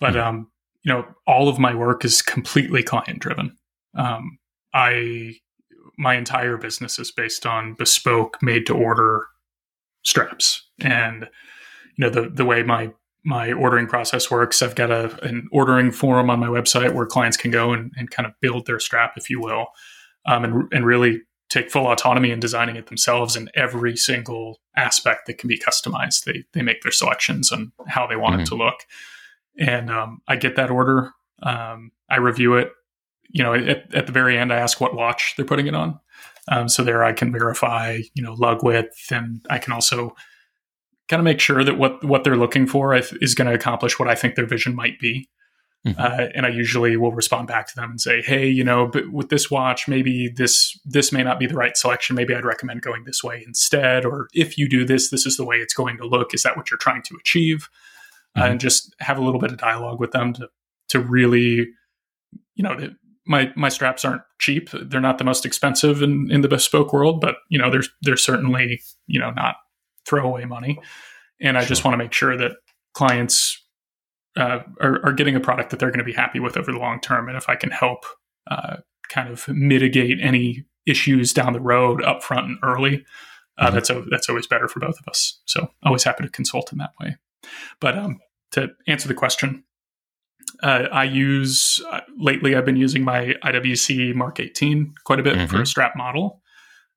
[0.00, 0.28] But mm-hmm.
[0.28, 0.50] um,
[0.82, 3.56] you know, all of my work is completely client driven.
[3.94, 4.38] Um,
[4.72, 5.34] I
[5.98, 9.26] my entire business is based on bespoke, made to order
[10.04, 11.28] straps, and
[11.96, 12.92] you know the the way my
[13.26, 14.62] my ordering process works.
[14.62, 18.10] I've got a, an ordering forum on my website where clients can go and, and
[18.10, 19.68] kind of build their strap, if you will
[20.26, 25.26] um, and and really take full autonomy in designing it themselves in every single aspect
[25.26, 26.24] that can be customized.
[26.24, 28.42] They they make their selections on how they want mm-hmm.
[28.42, 28.80] it to look,
[29.58, 31.12] and um, I get that order.
[31.42, 32.70] Um, I review it.
[33.30, 35.98] You know, at, at, the very end, I ask what watch they're putting it on.
[36.46, 40.14] Um, so there, I can verify, you know, lug width, and I can also
[41.08, 44.08] kind of make sure that what what they're looking for is going to accomplish what
[44.08, 45.28] I think their vision might be.
[45.86, 46.00] Mm-hmm.
[46.00, 49.12] Uh, and I usually will respond back to them and say, "Hey, you know, but
[49.12, 52.16] with this watch, maybe this this may not be the right selection.
[52.16, 54.06] Maybe I'd recommend going this way instead.
[54.06, 56.32] Or if you do this, this is the way it's going to look.
[56.32, 57.68] Is that what you're trying to achieve?"
[58.34, 58.48] Uh, mm-hmm.
[58.48, 60.48] Uh, and just have a little bit of dialogue with them to
[60.88, 61.68] to really,
[62.54, 62.90] you know,
[63.26, 64.70] my my straps aren't cheap.
[64.72, 68.16] They're not the most expensive in in the bespoke world, but you know, they're they're
[68.16, 69.56] certainly you know not
[70.06, 70.78] throwaway money.
[71.40, 71.68] And I sure.
[71.68, 72.52] just want to make sure that
[72.94, 73.60] clients
[74.36, 76.78] uh, are, are, getting a product that they're going to be happy with over the
[76.78, 77.28] long term.
[77.28, 78.04] And if I can help
[78.50, 83.04] uh, kind of mitigate any issues down the road up front and early,
[83.58, 83.74] uh, mm-hmm.
[83.74, 85.40] that's a, that's always better for both of us.
[85.44, 87.16] So always happy to consult in that way.
[87.80, 88.20] But um,
[88.52, 89.64] to answer the question,
[90.62, 92.54] uh, I use uh, lately.
[92.54, 95.46] I've been using my IWC Mark 18 quite a bit mm-hmm.
[95.46, 96.40] for a strap model.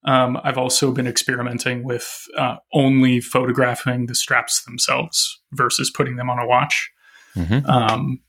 [0.06, 6.30] Um, I've also been experimenting with uh, only photographing the straps themselves versus putting them
[6.30, 6.92] on a watch
[7.38, 7.70] mm-hmm.
[7.70, 8.20] um,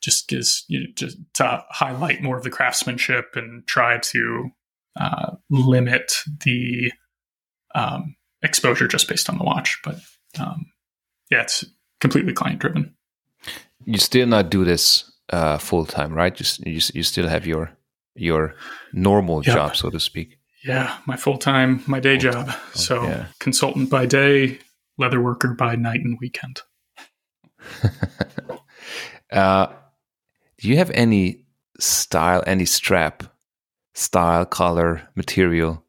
[0.00, 0.32] just
[0.68, 4.50] you know, just to highlight more of the craftsmanship and try to
[5.00, 6.12] uh, limit
[6.44, 6.92] the
[7.74, 9.80] um, exposure just based on the watch.
[9.84, 9.96] But
[10.38, 10.66] um,
[11.30, 11.64] yeah, it's
[12.00, 12.94] completely client driven.
[13.84, 16.38] You still not do this uh, full time, right?
[16.38, 17.70] You, you, you still have your
[18.14, 18.54] your
[18.92, 19.54] normal yep.
[19.54, 20.38] job, so to speak.
[20.64, 22.52] Yeah, my full time, my day job.
[22.74, 23.26] So yeah.
[23.40, 24.58] consultant by day,
[24.98, 26.62] leather worker by night and weekend.
[29.32, 29.66] uh,
[30.58, 31.46] do you have any
[31.78, 33.24] style, any strap,
[33.94, 35.84] style, color, material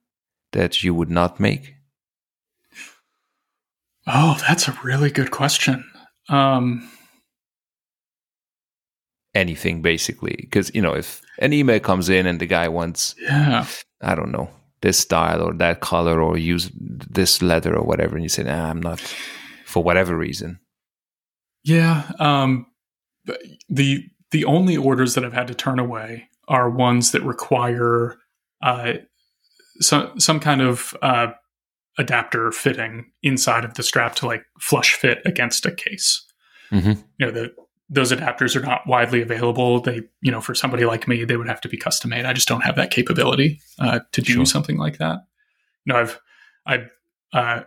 [0.54, 1.76] that you would not make?
[4.08, 5.90] Oh, that's a really good question.
[6.30, 6.90] Um,
[9.36, 13.66] Anything basically, because you know, if an email comes in and the guy wants, yeah,
[14.00, 14.48] I don't know,
[14.82, 18.70] this style or that color or use this leather or whatever, and you say, nah,
[18.70, 19.00] I'm not,
[19.66, 20.60] for whatever reason.
[21.64, 22.12] Yeah.
[22.20, 22.68] Um,
[23.70, 28.18] the the only orders that I've had to turn away are ones that require
[28.62, 28.94] uh,
[29.80, 31.28] some some kind of uh,
[31.98, 36.26] adapter fitting inside of the strap to like flush fit against a case.
[36.72, 37.02] Mm-hmm.
[37.20, 37.54] You know, the,
[37.90, 39.80] those adapters are not widely available.
[39.80, 42.26] They, you know, for somebody like me, they would have to be custom made.
[42.26, 44.46] I just don't have that capability uh, to do sure.
[44.46, 45.20] something like that.
[45.86, 46.20] You know, I've
[46.66, 46.86] I
[47.34, 47.64] uh,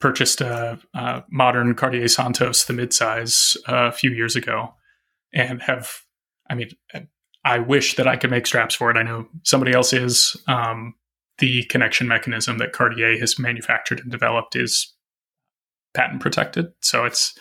[0.00, 4.74] purchased a, a, modern Cartier Santos, the midsize, uh, a few years ago,
[5.32, 5.90] and have,
[6.48, 6.70] I mean,
[7.44, 8.96] I wish that I could make straps for it.
[8.96, 10.36] I know somebody else is.
[10.46, 10.94] Um,
[11.38, 14.94] the connection mechanism that Cartier has manufactured and developed is
[15.94, 17.34] patent protected, so it's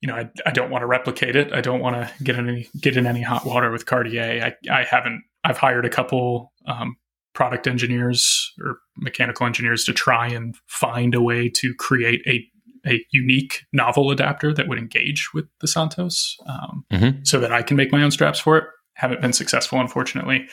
[0.00, 1.52] you know I, I don't want to replicate it.
[1.52, 4.54] I don't want to get in any get in any hot water with Cartier.
[4.68, 5.22] I, I haven't.
[5.44, 6.96] I've hired a couple um,
[7.34, 12.44] product engineers or mechanical engineers to try and find a way to create a
[12.86, 17.24] a unique novel adapter that would engage with the Santos, um, mm-hmm.
[17.24, 18.64] so that I can make my own straps for it.
[18.94, 20.46] Haven't been successful, unfortunately.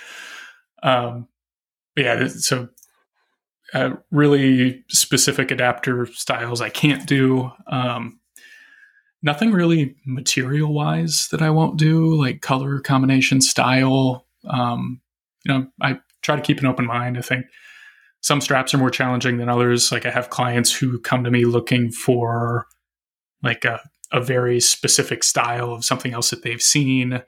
[0.83, 1.27] Um,
[1.95, 2.69] yeah, so
[3.73, 7.51] uh, really specific adapter styles I can't do.
[7.67, 8.19] Um,
[9.21, 14.25] nothing really material wise that I won't do, like color combination, style.
[14.47, 15.01] Um,
[15.45, 17.17] you know, I try to keep an open mind.
[17.17, 17.45] I think
[18.21, 19.91] some straps are more challenging than others.
[19.91, 22.67] Like I have clients who come to me looking for
[23.43, 23.81] like a,
[24.11, 27.21] a very specific style of something else that they've seen.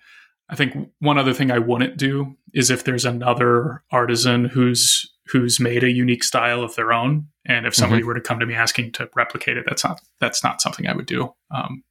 [0.49, 5.59] I think one other thing I wouldn't do is if there's another artisan who's who's
[5.59, 8.09] made a unique style of their own, and if somebody mm-hmm.
[8.09, 10.95] were to come to me asking to replicate it, that's not that's not something I
[10.95, 11.33] would do.
[11.49, 11.83] Um,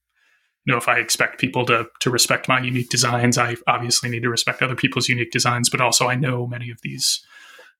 [0.64, 4.22] you know, if I expect people to to respect my unique designs, I obviously need
[4.22, 5.70] to respect other people's unique designs.
[5.70, 7.24] But also, I know many of these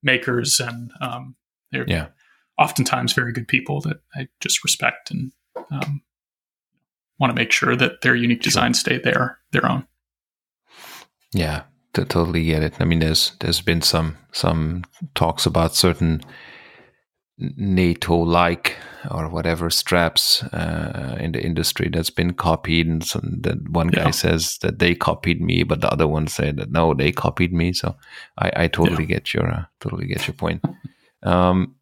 [0.03, 1.37] makers, and um,
[1.71, 2.09] they're yeah.
[2.59, 5.33] oftentimes very good people that I just respect and
[5.71, 6.03] um,
[7.19, 9.87] want to make sure that their unique designs stay their their own.
[11.33, 11.63] Yeah,
[11.95, 12.75] to totally get it.
[12.81, 14.85] I mean, there's there's been some some
[15.15, 16.23] talks about certain
[17.57, 18.77] NATO like
[19.11, 24.05] or whatever straps uh, in the industry that's been copied, and some, that one guy
[24.05, 24.11] yeah.
[24.11, 27.73] says that they copied me, but the other one said that no, they copied me.
[27.73, 27.97] So
[28.39, 29.15] I, I totally yeah.
[29.15, 30.65] get your uh, totally get your point.
[31.23, 31.75] um,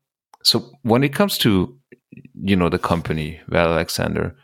[0.42, 1.77] so when it comes to
[2.42, 4.35] you know the company Val Alexander,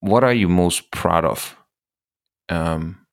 [0.00, 1.56] what are you most proud of?
[2.48, 3.06] Um,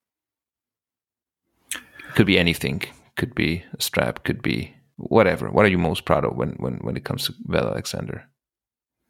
[2.16, 2.84] could be anything.
[3.16, 4.24] Could be a strap.
[4.24, 4.76] Could be
[5.10, 5.50] whatever.
[5.50, 8.28] What are you most proud of when when when it comes to Velle Alexander?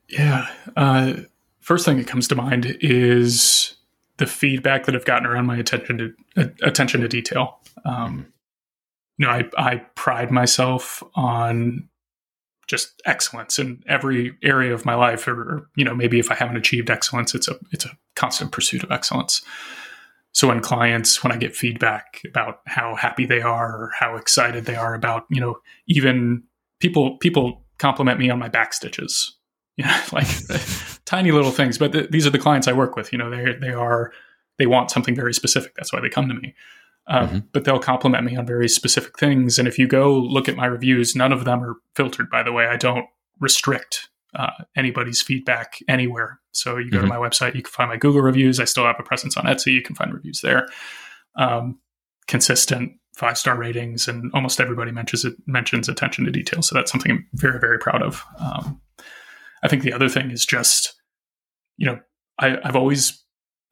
[0.10, 1.14] Yeah, uh,
[1.60, 3.76] first thing that comes to mind is
[4.18, 7.60] the feedback that I've gotten around my attention to uh, attention to detail.
[7.86, 8.28] Um,
[9.18, 11.90] you know, I I pride myself on
[12.68, 16.56] just excellence in every area of my life or you know maybe if i haven't
[16.56, 19.42] achieved excellence it's a it's a constant pursuit of excellence
[20.34, 24.66] so when clients when i get feedback about how happy they are or how excited
[24.66, 25.56] they are about you know
[25.88, 26.44] even
[26.80, 29.38] people people compliment me on my back stitches
[29.78, 30.28] you know like
[31.06, 33.54] tiny little things but th- these are the clients i work with you know they
[33.60, 34.12] they are
[34.60, 36.54] they want something very specific that's why they come to me
[37.08, 37.40] um, mm-hmm.
[37.52, 39.60] but they'll compliment me on very specific things.
[39.60, 42.52] And if you go look at my reviews, none of them are filtered, by the
[42.52, 42.68] way.
[42.68, 43.06] I don't
[43.40, 46.40] restrict uh, anybody's feedback anywhere.
[46.52, 47.08] So you go mm-hmm.
[47.08, 48.60] to my website, you can find my Google reviews.
[48.60, 49.74] I still have a presence on Etsy.
[49.74, 50.68] You can find reviews there.
[51.36, 51.80] Um,
[52.28, 56.62] consistent five star ratings, and almost everybody mentions it, mentions attention to detail.
[56.62, 58.24] So that's something I'm very very proud of.
[58.40, 58.82] Um,
[59.64, 60.94] I think the other thing is just,
[61.78, 62.00] you know,
[62.40, 63.24] I, I've always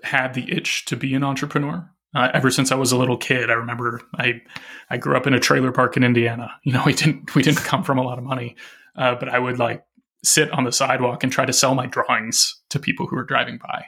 [0.04, 1.89] had the itch to be an entrepreneur.
[2.13, 4.41] Uh, ever since I was a little kid, I remember I
[4.89, 6.52] I grew up in a trailer park in Indiana.
[6.63, 8.56] You know, we didn't we didn't come from a lot of money,
[8.95, 9.84] uh, but I would like
[10.23, 13.57] sit on the sidewalk and try to sell my drawings to people who were driving
[13.57, 13.86] by.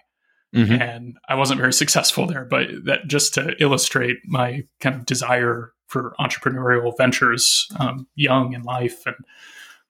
[0.56, 0.82] Mm-hmm.
[0.82, 5.74] And I wasn't very successful there, but that just to illustrate my kind of desire
[5.88, 9.16] for entrepreneurial ventures um, young in life and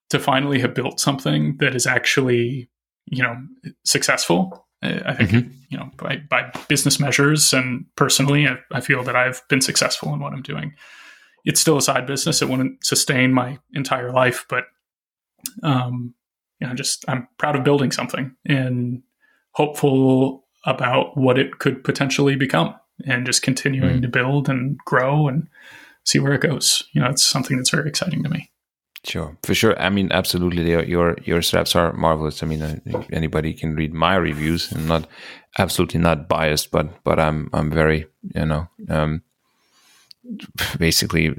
[0.10, 2.70] to finally have built something that is actually,
[3.08, 3.36] you know,
[3.84, 5.50] successful I think mm-hmm.
[5.70, 10.14] you know by, by business measures and personally, I, I, feel that I've been successful
[10.14, 10.74] in what I'm doing.
[11.46, 14.66] It's still a side business; it wouldn't sustain my entire life, but
[15.62, 16.14] um,
[16.60, 19.02] you know, just I'm proud of building something and
[19.52, 24.02] hopeful about what it could potentially become, and just continuing mm-hmm.
[24.02, 25.48] to build and grow and
[26.06, 26.84] see where it goes.
[26.94, 28.50] You know, it's something that's very exciting to me.
[29.06, 29.78] Sure, for sure.
[29.80, 30.70] I mean, absolutely.
[30.90, 32.42] Your your straps are marvelous.
[32.42, 32.80] I mean, uh,
[33.12, 34.72] anybody can read my reviews.
[34.72, 35.08] I'm not
[35.60, 39.22] absolutely not biased, but but I'm I'm very you know um,
[40.78, 41.36] basically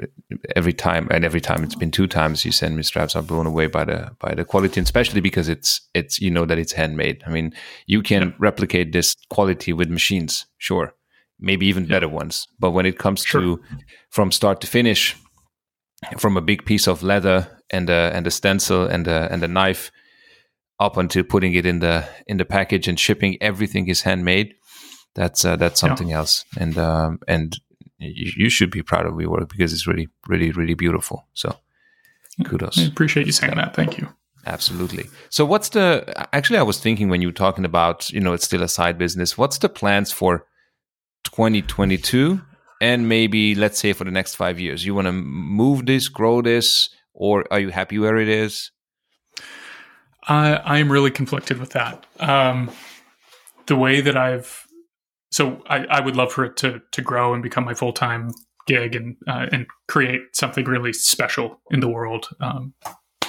[0.55, 3.47] every time and every time it's been two times you send me straps i'm blown
[3.47, 6.73] away by the by the quality and especially because it's it's you know that it's
[6.73, 7.23] handmade.
[7.27, 7.55] I mean
[7.87, 10.95] you can replicate this quality with machines sure.
[11.41, 12.47] Maybe even better ones.
[12.61, 13.41] But when it comes sure.
[13.41, 13.63] to
[14.11, 15.17] from start to finish
[16.19, 19.49] from a big piece of leather and a and a stencil and a and a
[19.49, 19.91] knife
[20.79, 24.55] up until putting it in the in the package and shipping everything is handmade.
[25.15, 26.19] That's uh, that's something yeah.
[26.19, 26.45] else.
[26.59, 27.57] And um, and
[27.99, 31.27] you, should be proud of your work because it's really really really beautiful.
[31.35, 31.57] So
[32.45, 32.79] kudos.
[32.79, 33.75] I appreciate you saying that.
[33.75, 34.09] Thank you.
[34.47, 35.09] Absolutely.
[35.31, 36.05] So what's the
[36.35, 38.99] actually i was thinking when you were talking about you know it's still a side
[38.99, 40.47] business what's the plans for
[41.25, 42.41] 2022
[42.81, 44.85] and maybe let's say for the next five years?
[44.85, 48.71] You want to move this grow this or are you happy where it is?
[50.27, 52.07] I i am really conflicted with that.
[52.19, 52.71] Um,
[53.67, 54.64] the way that i've
[55.35, 58.31] so I, I would love for it to to grow and become my full-time
[58.67, 62.75] gig and uh, and create something really special in the world um,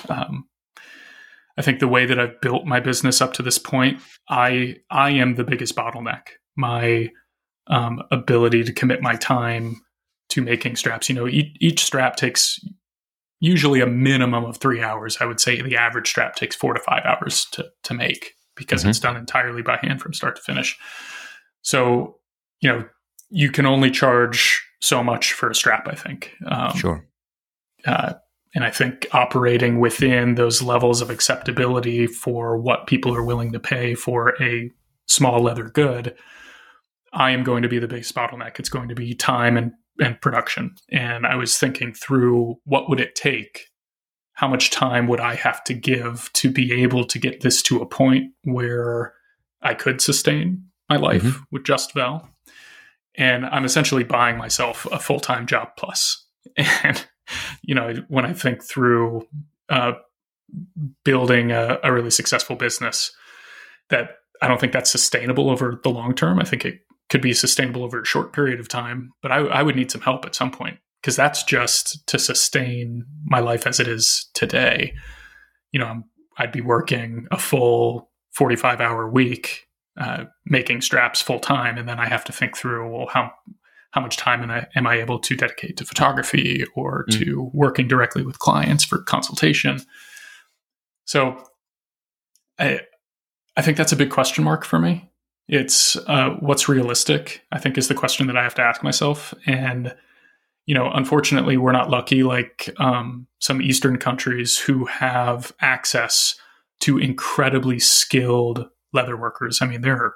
[0.09, 0.45] um,
[1.57, 5.11] I think the way that I've built my business up to this point, I I
[5.11, 6.23] am the biggest bottleneck.
[6.55, 7.09] My
[7.67, 9.81] um, ability to commit my time
[10.29, 11.09] to making straps.
[11.09, 12.59] You know, each, each strap takes
[13.39, 15.17] usually a minimum of three hours.
[15.19, 18.81] I would say the average strap takes four to five hours to, to make because
[18.81, 18.89] mm-hmm.
[18.89, 20.77] it's done entirely by hand from start to finish.
[21.65, 22.17] So,
[22.61, 22.85] you know,
[23.29, 26.31] you can only charge so much for a strap, I think.
[26.45, 27.07] Um, sure.
[27.85, 28.13] Uh,
[28.53, 33.59] and I think operating within those levels of acceptability for what people are willing to
[33.59, 34.71] pay for a
[35.07, 36.15] small leather good
[37.15, 38.59] I am going to be the biggest bottleneck.
[38.59, 40.75] It's going to be time and, and production.
[40.91, 43.69] And I was thinking through what would it take?
[44.33, 47.79] How much time would I have to give to be able to get this to
[47.81, 49.13] a point where
[49.61, 51.43] I could sustain my life mm-hmm.
[51.51, 52.29] with just Velle?
[53.17, 56.25] And I'm essentially buying myself a full time job plus.
[56.83, 57.03] And,
[57.63, 59.27] you know, when I think through
[59.67, 59.93] uh,
[61.03, 63.11] building a, a really successful business,
[63.89, 66.39] that I don't think that's sustainable over the long term.
[66.39, 69.63] I think it could be sustainable over a short period of time, but I, I
[69.63, 73.79] would need some help at some point because that's just to sustain my life as
[73.79, 74.93] it is today.
[75.71, 76.03] You know,
[76.37, 79.64] I'd be working a full 45 hour week,
[79.97, 81.77] uh, making straps full time.
[81.77, 83.31] And then I have to think through, well, how,
[83.91, 87.19] how much time am I, am I able to dedicate to photography or mm.
[87.19, 89.79] to working directly with clients for consultation?
[91.05, 91.41] So
[92.59, 92.81] I,
[93.55, 95.09] I think that's a big question mark for me.
[95.47, 99.33] It's uh, what's realistic, I think, is the question that I have to ask myself.
[99.45, 99.95] And,
[100.65, 106.35] you know, unfortunately, we're not lucky like um, some Eastern countries who have access
[106.81, 109.61] to incredibly skilled leather workers.
[109.61, 110.15] I mean, there are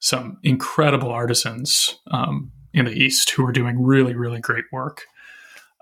[0.00, 5.02] some incredible artisans um, in the East who are doing really, really great work.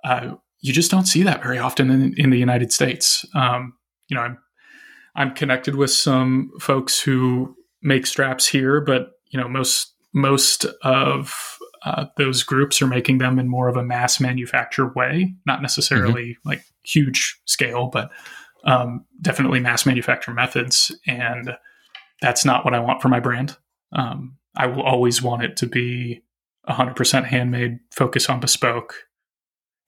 [0.05, 3.25] Uh, you just don't see that very often in, in the United States.
[3.35, 3.75] Um,
[4.09, 4.39] you know, I'm
[5.17, 11.59] I'm connected with some folks who make straps here, but you know, most most of
[11.85, 16.31] uh, those groups are making them in more of a mass manufacture way, not necessarily
[16.31, 16.49] mm-hmm.
[16.49, 18.11] like huge scale, but
[18.65, 20.91] um, definitely mass manufacture methods.
[21.07, 21.51] And
[22.25, 23.57] that's not what I want for my brand.
[23.93, 26.23] Um, I will always want it to be
[26.69, 28.95] 100% handmade, focus on bespoke,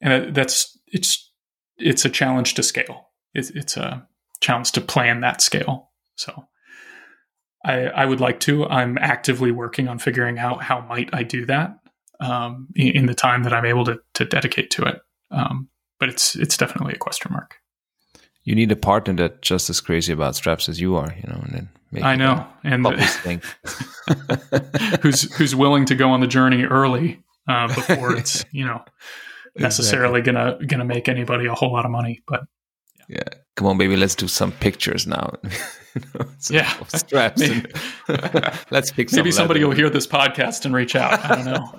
[0.01, 1.31] and that's it's
[1.77, 3.09] it's a challenge to scale.
[3.33, 4.07] It's, it's a
[4.39, 5.91] challenge to plan that scale.
[6.15, 6.47] So
[7.65, 8.65] I, I would like to.
[8.65, 11.79] I'm actively working on figuring out how might I do that
[12.19, 14.99] um, in, in, the time that I'm able to, to dedicate to it.
[15.31, 15.69] Um,
[15.99, 17.55] but it's it's definitely a question mark.
[18.47, 21.41] You need a partner that's just as crazy about straps as you are, you know,
[21.43, 22.91] and then I know, and the,
[25.01, 28.85] who's who's willing to go on the journey early uh, before it's you know
[29.57, 30.43] necessarily exactly.
[30.43, 32.23] gonna gonna make anybody a whole lot of money.
[32.25, 32.45] But
[33.07, 33.23] yeah, yeah.
[33.55, 35.33] come on, baby, let's do some pictures now.
[36.49, 37.41] yeah, straps.
[37.41, 37.67] And
[38.71, 39.11] let's pick.
[39.13, 41.19] Maybe somebody will hear this podcast and reach out.
[41.23, 41.75] I don't know.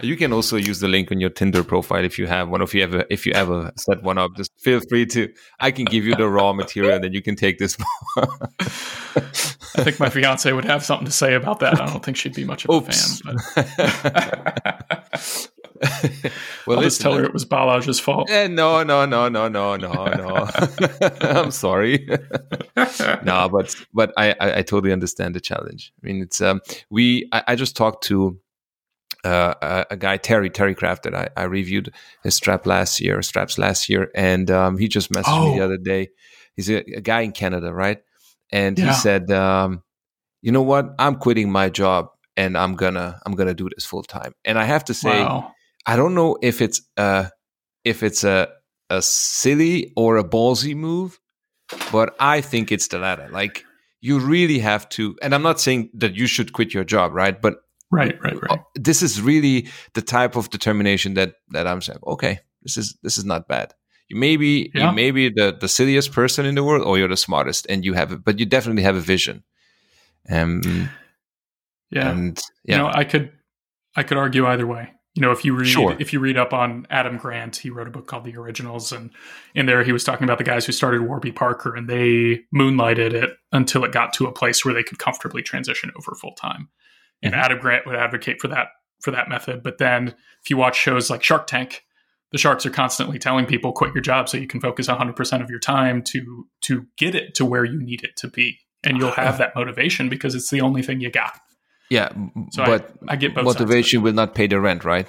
[0.00, 2.62] you can also use the link on your Tinder profile if you have one.
[2.62, 5.28] If you ever if you ever set one up, just feel free to.
[5.60, 7.76] I can give you the raw material, and then you can take this.
[8.16, 11.80] I think my fiance would have something to say about that.
[11.80, 13.22] I don't think she'd be much of Oops.
[13.26, 13.32] a
[15.16, 15.50] fan.
[16.66, 18.30] Well, I'll just tell her it was Balazs's fault.
[18.30, 20.48] Eh, no, no, no, no, no, no, no.
[21.20, 22.06] I'm sorry.
[23.24, 25.92] no, but but I, I, I totally understand the challenge.
[26.02, 26.60] I mean, it's um
[26.90, 28.38] we I, I just talked to
[29.24, 33.20] uh, a, a, guy Terry Terry Craft that I, I reviewed his strap last year
[33.22, 35.50] straps last year, and um, he just messaged oh.
[35.50, 35.66] me the oh.
[35.66, 36.10] other day.
[36.54, 38.02] He's a, a guy in Canada, right?
[38.52, 38.88] And yeah.
[38.88, 39.82] he said, um,
[40.42, 40.94] "You know what?
[40.98, 44.34] I'm quitting my job." And I'm gonna I'm gonna do this full time.
[44.44, 45.52] And I have to say, wow
[45.86, 47.30] I don't know if it's a
[47.84, 48.48] if it's a
[48.90, 51.18] a silly or a ballsy move,
[51.92, 53.28] but I think it's the latter.
[53.30, 53.64] Like
[54.00, 57.40] you really have to, and I'm not saying that you should quit your job, right?
[57.40, 57.56] But
[57.90, 58.60] right, right, right.
[58.74, 62.00] This is really the type of determination that that I'm saying.
[62.06, 63.74] Okay, this is this is not bad.
[64.08, 64.90] You may be yeah.
[64.90, 67.84] you may be the the silliest person in the world, or you're the smartest, and
[67.84, 69.44] you have it, but you definitely have a vision.
[70.28, 70.90] Um,
[71.90, 73.32] yeah, and yeah, you know, I could
[73.96, 74.92] I could argue either way.
[75.20, 75.94] You know, if you read sure.
[75.98, 79.10] if you read up on Adam Grant, he wrote a book called The Originals, and
[79.54, 83.12] in there he was talking about the guys who started Warby Parker, and they moonlighted
[83.12, 86.70] it until it got to a place where they could comfortably transition over full time.
[87.22, 87.42] And mm-hmm.
[87.42, 88.68] Adam Grant would advocate for that
[89.02, 89.62] for that method.
[89.62, 90.08] But then,
[90.42, 91.84] if you watch shows like Shark Tank,
[92.32, 95.50] the sharks are constantly telling people quit your job so you can focus 100% of
[95.50, 99.10] your time to to get it to where you need it to be, and you'll
[99.10, 101.38] have that motivation because it's the only thing you got.
[101.90, 102.12] Yeah,
[102.52, 105.08] so but I, I get motivation will not pay the rent, right?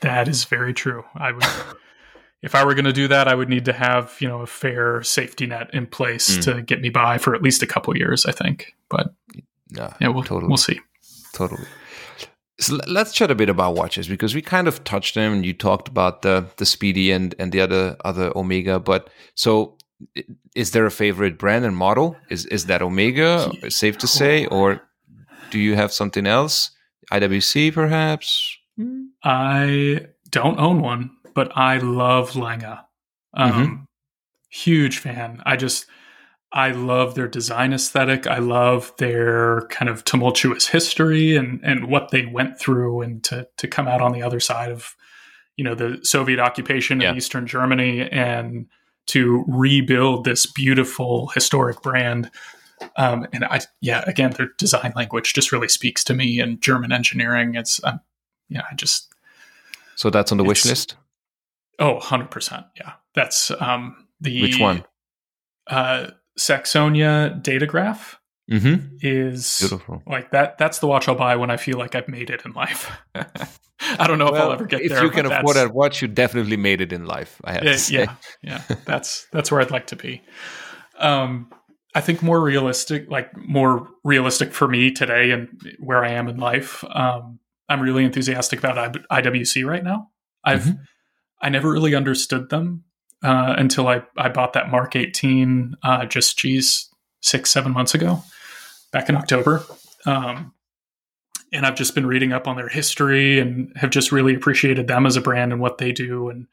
[0.00, 1.04] That is very true.
[1.14, 1.44] I would,
[2.42, 4.46] if I were going to do that, I would need to have you know a
[4.46, 6.42] fair safety net in place mm.
[6.44, 8.26] to get me by for at least a couple years.
[8.26, 9.14] I think, but
[9.70, 10.48] yeah, yeah we'll totally.
[10.48, 10.80] we'll see.
[11.32, 11.64] Totally.
[12.60, 15.52] So let's chat a bit about watches because we kind of touched them, and you
[15.52, 18.80] talked about the the Speedy and and the other other Omega.
[18.80, 19.76] But so,
[20.56, 22.16] is there a favorite brand and model?
[22.28, 23.52] Is is that Omega?
[23.70, 24.82] Safe to say, or
[25.50, 26.70] do you have something else?
[27.12, 28.56] IWC, perhaps?
[29.24, 32.78] I don't own one, but I love Lange.
[33.34, 33.74] Um, mm-hmm.
[34.50, 35.42] Huge fan.
[35.44, 35.86] I just,
[36.52, 38.26] I love their design aesthetic.
[38.26, 43.46] I love their kind of tumultuous history and and what they went through, and to
[43.58, 44.94] to come out on the other side of,
[45.56, 47.10] you know, the Soviet occupation yeah.
[47.10, 48.66] in Eastern Germany and
[49.08, 52.30] to rebuild this beautiful historic brand
[52.96, 56.92] um, and I, yeah, again, their design language just really speaks to me and German
[56.92, 57.54] engineering.
[57.54, 58.00] It's, um,
[58.48, 59.12] yeah, I just.
[59.96, 60.96] So that's on the wish list?
[61.78, 62.64] Oh, 100%.
[62.76, 62.92] Yeah.
[63.14, 64.42] That's um, the.
[64.42, 64.84] Which one?
[65.66, 68.16] Uh, Saxonia Datograph
[68.50, 68.96] mm-hmm.
[69.00, 70.02] is Beautiful.
[70.06, 70.58] like that.
[70.58, 72.90] That's the watch I'll buy when I feel like I've made it in life.
[73.14, 74.98] I don't know well, if I'll ever get if there.
[74.98, 77.40] If you can afford that watch, you definitely made it in life.
[77.44, 77.94] I have it, to say.
[77.94, 80.22] Yeah, yeah, that's that's where I'd like to be.
[80.98, 81.52] Um,
[81.94, 86.36] I think more realistic, like more realistic for me today and where I am in
[86.36, 86.84] life.
[86.90, 90.10] Um, I'm really enthusiastic about IWC right now.
[90.44, 90.82] I've mm-hmm.
[91.40, 92.84] I never really understood them
[93.22, 96.88] uh, until I I bought that Mark 18 uh, just geez
[97.20, 98.22] six seven months ago,
[98.92, 99.64] back in October.
[100.06, 100.54] Um,
[101.52, 105.06] and I've just been reading up on their history and have just really appreciated them
[105.06, 106.28] as a brand and what they do.
[106.28, 106.46] And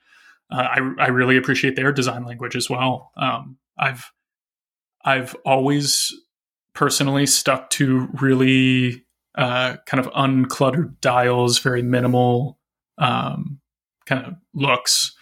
[0.52, 3.12] uh, I, I really appreciate their design language as well.
[3.18, 4.12] Um, I've
[5.06, 6.14] I've always
[6.74, 12.60] personally stuck to really uh, kind of uncluttered dials, very minimal
[12.98, 13.60] um,
[14.06, 15.16] kind of looks,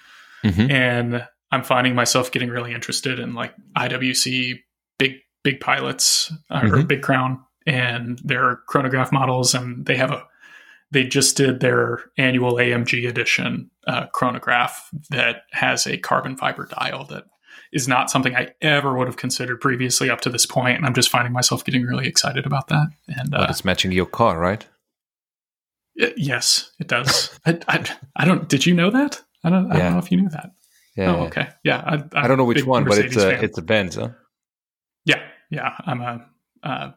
[0.43, 0.71] mm-hmm.
[0.71, 4.59] and I'm finding myself getting really interested in like IWC
[4.97, 6.73] big big pilots uh, mm-hmm.
[6.73, 10.25] or big crown and their chronograph models, and they have a
[10.91, 17.03] they just did their annual AMG edition uh, chronograph that has a carbon fiber dial
[17.05, 17.25] that
[17.73, 20.93] is not something I ever would have considered previously up to this point, and I'm
[20.93, 22.87] just finding myself getting really excited about that.
[23.07, 24.65] And uh, it's matching your car, right?
[25.95, 27.37] yes, it does.
[27.45, 28.47] I, I, I, don't.
[28.47, 29.21] Did you know that?
[29.43, 29.71] I don't.
[29.71, 30.51] I don't know if you knew that.
[30.95, 31.15] Yeah.
[31.15, 31.49] Oh, okay.
[31.63, 31.81] Yeah.
[31.85, 34.09] I, I don't know which one, Mercedes but it's a, it's a Benz, huh?
[35.05, 35.21] Yeah.
[35.49, 35.73] Yeah.
[35.85, 36.25] I'm a.
[36.61, 36.91] Uh,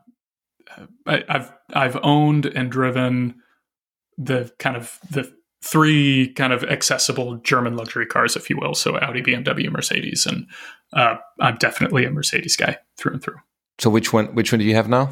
[1.06, 3.36] I, I've I've owned and driven
[4.18, 5.32] the kind of the
[5.66, 8.74] three kind of accessible German luxury cars, if you will.
[8.74, 10.46] So Audi, BMW, Mercedes, and
[10.92, 13.38] uh, I'm definitely a Mercedes guy through and through.
[13.78, 14.34] So which one?
[14.34, 15.10] Which one do you have now?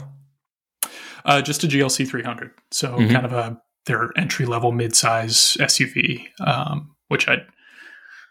[1.25, 2.53] Uh, just a GLC 300.
[2.71, 3.13] So mm-hmm.
[3.13, 7.39] kind of a their entry level midsize SUV, um, which I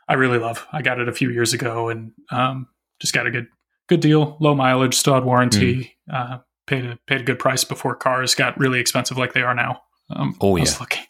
[0.07, 0.65] I really love.
[0.71, 2.67] I got it a few years ago and um,
[2.99, 3.47] just got a good
[3.87, 5.95] good deal, low mileage, still had warranty.
[6.09, 6.13] Mm.
[6.13, 9.53] Uh, paid a paid a good price before cars got really expensive like they are
[9.53, 9.81] now.
[10.09, 11.03] Um, oh yeah, looking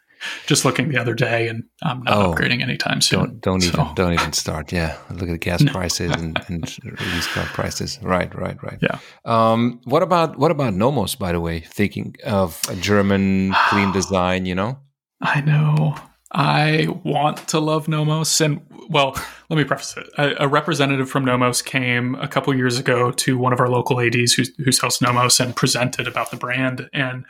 [0.46, 3.40] just looking the other day, and I'm not oh, upgrading anytime soon.
[3.40, 3.82] Don't don't so.
[3.82, 4.72] even don't even start.
[4.72, 8.00] Yeah, look at the gas prices and, and used car prices.
[8.02, 8.80] Right, right, right.
[8.82, 9.00] Yeah.
[9.26, 11.16] Um, what about what about Nomos?
[11.16, 14.80] By the way, thinking of a German clean design, you know.
[15.22, 15.96] I know.
[16.34, 19.16] I want to love Nomos, and well,
[19.50, 20.08] let me preface it.
[20.18, 24.02] A, a, representative from Nomos came a couple years ago to one of our local
[24.02, 26.90] ads who, who sells Nomos and presented about the brand.
[26.94, 27.26] And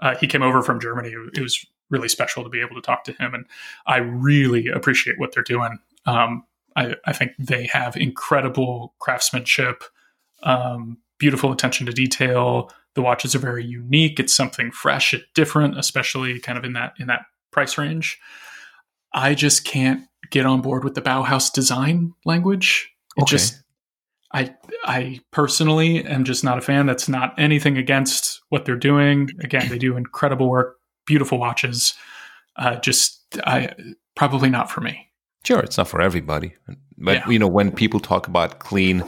[0.00, 1.14] uh, he came over from Germany.
[1.34, 3.46] It was really special to be able to talk to him, and
[3.86, 5.78] I really appreciate what they're doing.
[6.06, 6.44] Um,
[6.76, 9.82] I, I, think they have incredible craftsmanship,
[10.44, 12.70] um, beautiful attention to detail.
[12.94, 14.20] The watches are very unique.
[14.20, 18.18] It's something fresh, different, especially kind of in that in that price range.
[19.12, 22.90] I just can't get on board with the Bauhaus design language.
[23.16, 23.30] It okay.
[23.30, 23.62] just
[24.32, 26.86] I I personally am just not a fan.
[26.86, 29.30] That's not anything against what they're doing.
[29.40, 30.77] Again, they do incredible work,
[31.08, 31.94] beautiful watches.
[32.56, 33.74] Uh, just I
[34.14, 35.08] probably not for me.
[35.44, 36.54] Sure, it's not for everybody.
[36.96, 37.28] But yeah.
[37.28, 39.02] you know, when people talk about clean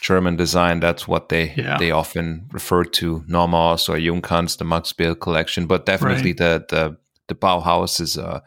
[0.00, 1.78] German design, that's what they yeah.
[1.78, 5.66] they often refer to Nomos or Junghans, the Max Bill collection.
[5.66, 6.38] But definitely right.
[6.38, 6.96] the the
[7.28, 8.42] the Bauhaus is a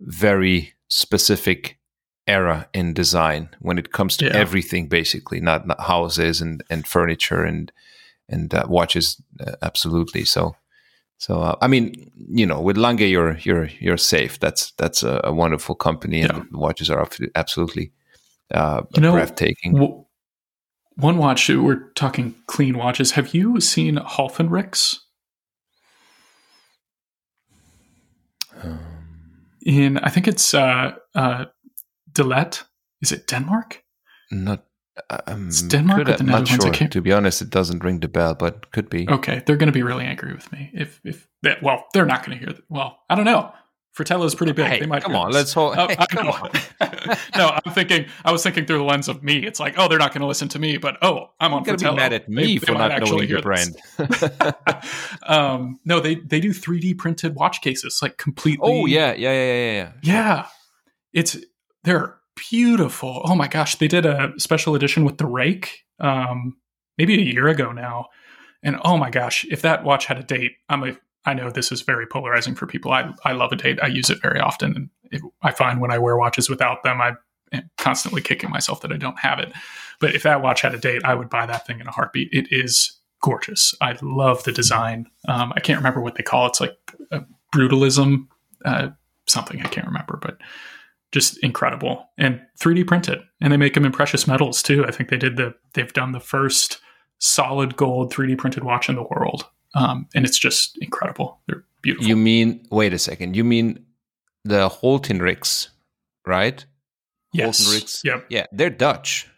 [0.00, 1.78] very specific
[2.26, 4.32] era in design when it comes to yeah.
[4.34, 7.70] everything basically not, not, houses and, and furniture and
[8.28, 10.56] and uh, watches uh, absolutely so
[11.18, 15.20] so uh, i mean you know with lange you're you're you're safe that's that's a,
[15.24, 16.42] a wonderful company and yeah.
[16.52, 17.92] watches are absolutely
[18.52, 20.04] uh, you know, breathtaking w-
[20.96, 24.98] one watch we're talking clean watches have you seen Holthinrichs
[28.62, 28.94] um,
[29.64, 31.46] in I think it's uh, uh,
[32.12, 32.62] Delet.
[33.00, 33.82] Is it Denmark?
[34.30, 34.64] Not.
[35.26, 36.50] Um, it's Denmark could, or the Netherlands?
[36.78, 36.88] Sure.
[36.88, 39.08] To be honest, it doesn't ring the bell, but could be.
[39.08, 41.62] Okay, they're going to be really angry with me if if that.
[41.62, 42.54] Well, they're not going to hear.
[42.54, 42.64] That.
[42.68, 43.52] Well, I don't know.
[43.94, 44.66] Fratello is pretty big.
[44.66, 45.30] Hey, they might come on.
[45.30, 45.76] Let's hold.
[45.78, 46.50] Oh, hey, come on.
[47.36, 48.06] no, I'm thinking.
[48.24, 49.38] I was thinking through the lens of me.
[49.38, 51.64] It's like, oh, they're not going to listen to me, but oh, I'm on.
[51.64, 51.94] You're Fratello.
[51.94, 53.76] Be mad at me they, for they not knowing your brand.
[55.22, 58.68] um, no, they they do 3D printed watch cases, like completely.
[58.68, 59.92] Oh yeah, yeah, yeah, yeah, yeah.
[60.02, 60.46] Yeah,
[61.12, 61.36] it's
[61.84, 63.22] they're beautiful.
[63.24, 66.56] Oh my gosh, they did a special edition with the rake, um,
[66.98, 68.06] maybe a year ago now,
[68.62, 71.72] and oh my gosh, if that watch had a date, I'm a I know this
[71.72, 72.92] is very polarizing for people.
[72.92, 73.78] I, I love a date.
[73.82, 74.76] I use it very often.
[74.76, 77.14] And it, I find when I wear watches without them, I
[77.52, 79.52] am constantly kicking myself that I don't have it.
[80.00, 82.28] But if that watch had a date, I would buy that thing in a heartbeat.
[82.32, 83.74] It is gorgeous.
[83.80, 85.06] I love the design.
[85.26, 86.50] Um, I can't remember what they call it.
[86.50, 86.76] It's like
[87.54, 88.26] brutalism,
[88.66, 88.88] uh,
[89.26, 90.36] something I can't remember, but
[91.14, 93.20] just incredible and 3D printed.
[93.40, 94.84] And they make them in precious metals too.
[94.84, 96.80] I think they did the, they've done the first
[97.20, 101.40] solid gold 3D printed watch in the world um, and it's just incredible.
[101.46, 102.08] They're beautiful.
[102.08, 102.66] You mean?
[102.70, 103.36] Wait a second.
[103.36, 103.84] You mean
[104.44, 105.68] the Holthinrichs,
[106.26, 106.64] right?
[107.32, 107.60] Yes.
[107.60, 108.04] Holthinrichs.
[108.04, 108.26] Yep.
[108.28, 109.28] Yeah, they're Dutch.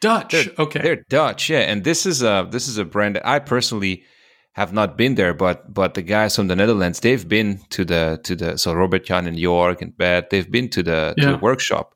[0.00, 0.32] Dutch.
[0.32, 0.82] They're, okay.
[0.82, 1.50] They're Dutch.
[1.50, 4.04] Yeah, and this is a this is a brand that I personally
[4.52, 8.20] have not been there, but but the guys from the Netherlands, they've been to the
[8.24, 11.24] to the so Robert Jan in Jorg and Bert, they've been to the, yeah.
[11.24, 11.94] to the workshop.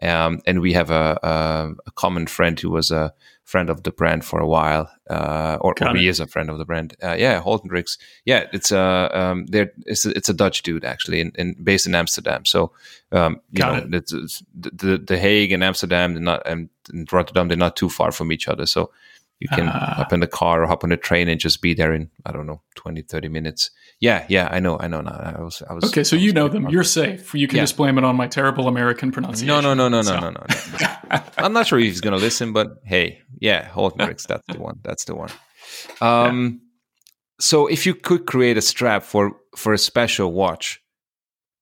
[0.00, 3.90] Um, and we have a, a, a, common friend who was a friend of the
[3.90, 6.94] brand for a while, uh, or, or he is a friend of the brand.
[7.02, 7.98] Uh, yeah, Holthinrichs.
[8.24, 9.72] Yeah, it's a um, there.
[9.86, 12.44] It's a, it's a Dutch dude actually, in, in based in Amsterdam.
[12.44, 12.70] So
[13.10, 14.06] um, you Got know, it.
[14.54, 18.46] The the Hague and Amsterdam not and, and Rotterdam, they're not too far from each
[18.46, 18.66] other.
[18.66, 18.92] So
[19.40, 21.74] you can uh, hop in the car or hop on the train and just be
[21.74, 23.70] there in i don't know 20 30 minutes
[24.00, 26.32] yeah yeah i know i know now i was i was okay so was you
[26.32, 27.62] know them you're safe you can yeah.
[27.62, 30.14] just blame it on my terrible american pronunciation no no no no so.
[30.14, 30.46] no no no,
[31.10, 31.20] no.
[31.38, 35.04] i'm not sure if he's gonna listen but hey yeah Holthinrichs that's the one that's
[35.04, 35.30] the one
[36.00, 36.66] um yeah.
[37.40, 40.80] so if you could create a strap for for a special watch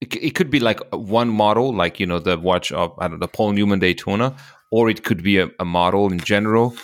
[0.01, 3.19] it, it could be like one model like you know the watch of i don't
[3.19, 4.37] know the paul newman daytona
[4.71, 6.75] or it could be a, a model in general.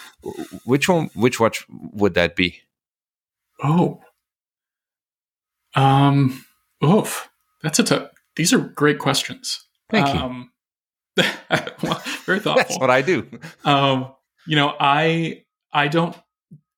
[0.65, 1.11] Which one?
[1.15, 2.61] Which watch would that be?
[3.63, 4.01] Oh,
[5.75, 6.45] um,
[6.85, 7.31] oof,
[7.63, 8.11] that's a tough.
[8.37, 9.67] These are great questions.
[9.91, 10.51] Thank um,
[11.17, 11.25] you.
[11.83, 12.55] well, very thoughtful.
[12.55, 13.29] That's what I do.
[13.65, 14.13] Um,
[14.47, 16.17] you know, I I don't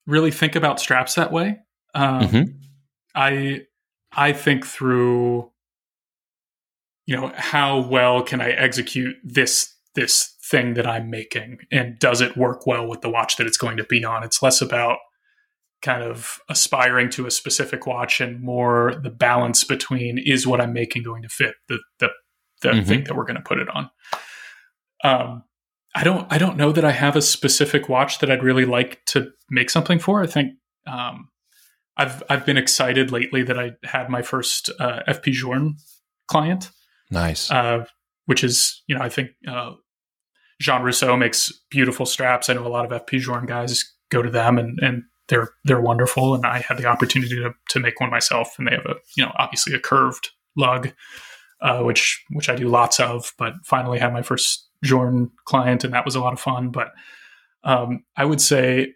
[0.06, 1.60] really think about straps that way.
[1.94, 2.42] Um, mm-hmm.
[3.14, 3.62] I
[4.12, 5.50] I think through,
[7.06, 12.20] you know, how well can I execute this this thing that I'm making and does
[12.20, 14.24] it work well with the watch that it's going to be on?
[14.24, 14.98] It's less about
[15.82, 20.72] kind of aspiring to a specific watch and more the balance between is what I'm
[20.72, 22.08] making going to fit the the,
[22.62, 22.88] the mm-hmm.
[22.88, 23.90] thing that we're going to put it on.
[25.04, 25.44] Um,
[25.94, 29.04] I don't I don't know that I have a specific watch that I'd really like
[29.06, 30.22] to make something for.
[30.22, 30.54] I think
[30.86, 31.28] um,
[31.96, 35.76] I've I've been excited lately that I had my first uh, FP Journe
[36.26, 36.70] client.
[37.10, 37.50] Nice.
[37.50, 37.84] Uh,
[38.26, 39.72] which is you know I think uh,
[40.60, 42.48] Jean Rousseau makes beautiful straps.
[42.48, 45.80] I know a lot of FP Journe guys go to them and, and they're they're
[45.80, 46.34] wonderful.
[46.34, 48.54] And I had the opportunity to, to make one myself.
[48.58, 50.92] And they have a you know obviously a curved lug,
[51.60, 53.32] uh, which which I do lots of.
[53.38, 56.70] But finally had my first Journe client, and that was a lot of fun.
[56.70, 56.92] But
[57.64, 58.94] um, I would say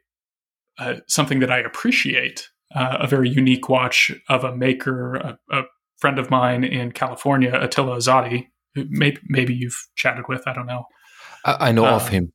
[0.79, 5.63] uh, something that I appreciate uh, a very unique watch of a maker, a, a,
[5.97, 8.47] friend of mine in California, Attila Azadi,
[8.77, 10.47] maybe you've chatted with.
[10.47, 10.85] I don't know.
[11.45, 12.33] I, I know of him.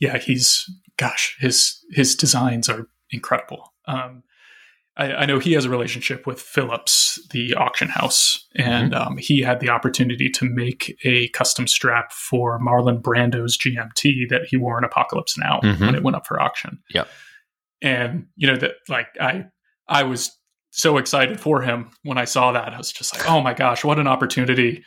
[0.00, 3.72] Yeah, he's gosh, his his designs are incredible.
[3.86, 4.22] Um,
[4.96, 9.08] I, I, know he has a relationship with Phillips, the auction house, and mm-hmm.
[9.12, 14.42] um, he had the opportunity to make a custom strap for Marlon Brando's GMT that
[14.48, 15.84] he wore in Apocalypse Now mm-hmm.
[15.84, 16.78] when it went up for auction.
[16.92, 17.04] Yeah,
[17.80, 19.46] and you know that like I
[19.88, 20.38] I was
[20.70, 22.72] so excited for him when I saw that.
[22.72, 24.84] I was just like, oh my gosh, what an opportunity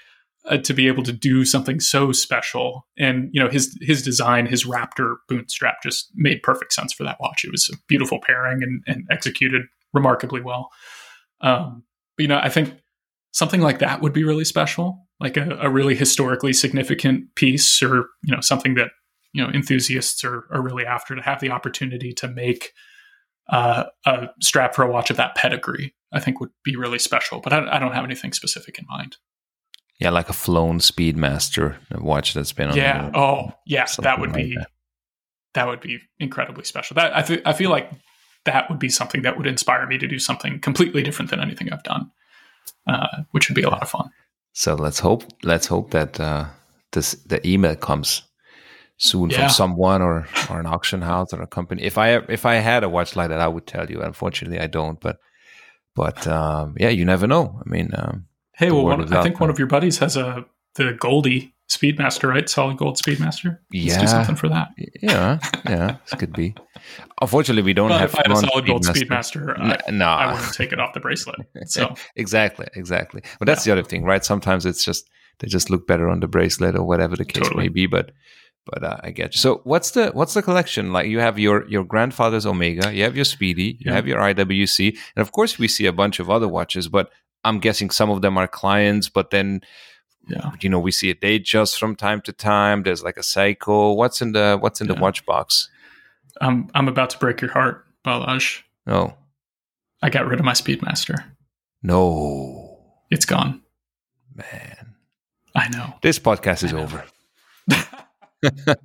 [0.48, 2.88] uh, to be able to do something so special.
[2.98, 7.18] And you know, his his design, his Raptor bootstrap, just made perfect sense for that
[7.20, 7.44] watch.
[7.44, 10.70] It was a beautiful pairing and, and executed remarkably well.
[11.42, 11.84] Um,
[12.18, 12.74] but you know, I think
[13.32, 18.10] something like that would be really special, like a, a really historically significant piece, or
[18.24, 18.92] you know, something that
[19.34, 22.72] you know enthusiasts are, are really after to have the opportunity to make
[23.50, 25.94] uh, a strap for a watch of that pedigree.
[26.14, 29.18] I think would be really special, but I, I don't have anything specific in mind.
[30.00, 32.76] Yeah, like a flown Speedmaster, watch that's been on.
[32.76, 33.10] Yeah.
[33.10, 33.86] The, oh, yeah.
[34.00, 34.68] That would like be that.
[35.54, 35.68] that.
[35.68, 36.96] would be incredibly special.
[36.96, 37.90] That I th- I feel like
[38.44, 41.72] that would be something that would inspire me to do something completely different than anything
[41.72, 42.12] I've done,
[42.88, 44.10] uh, which would be a lot of fun.
[44.52, 46.48] So let's hope let's hope that uh,
[46.92, 48.24] this the email comes
[48.98, 49.38] soon yeah.
[49.38, 51.84] from someone or or an auction house or a company.
[51.84, 54.02] If I if I had a watch like that, I would tell you.
[54.02, 55.00] Unfortunately, I don't.
[55.00, 55.20] But
[55.96, 57.62] but um, yeah, you never know.
[57.66, 57.92] I mean.
[57.96, 58.26] Um,
[58.58, 60.46] Hey, well, one, I think one of your buddies has a
[60.76, 62.48] the Goldie Speedmaster, right?
[62.48, 63.58] Solid Gold Speedmaster.
[63.74, 64.70] Let's yeah, do something for that.
[65.02, 66.54] Yeah, yeah, this could be.
[67.22, 68.14] Unfortunately, we don't well, have.
[68.14, 71.00] If I had a Solid Gold Speedmaster, I, no, I wouldn't take it off the
[71.00, 71.40] bracelet.
[71.68, 73.22] So exactly, exactly.
[73.40, 73.74] But that's yeah.
[73.74, 74.24] the other thing, right?
[74.24, 77.64] Sometimes it's just they just look better on the bracelet or whatever the case totally.
[77.64, 77.88] may be.
[77.88, 78.12] But
[78.66, 79.40] but uh, I get you.
[79.40, 81.08] So what's the what's the collection like?
[81.08, 83.94] You have your your grandfather's Omega, you have your Speedy, you yeah.
[83.94, 86.88] have your IWC, and of course we see a bunch of other watches.
[86.88, 87.10] But
[87.46, 89.62] I'm guessing some of them are clients, but then
[90.28, 90.52] yeah.
[90.60, 92.84] you know we see a Datejust from time to time.
[92.84, 93.96] There's like a cycle.
[93.96, 94.96] What's in the what's in yeah.
[94.96, 95.70] the watch box?
[96.42, 98.62] I'm I'm about to break your heart, Balazs.
[98.86, 99.16] No,
[100.02, 101.24] I got rid of my Speedmaster.
[101.84, 102.80] No,
[103.12, 103.62] it's gone.
[104.34, 104.96] Man,
[105.56, 107.04] I know this podcast is over.
[108.44, 108.76] uh,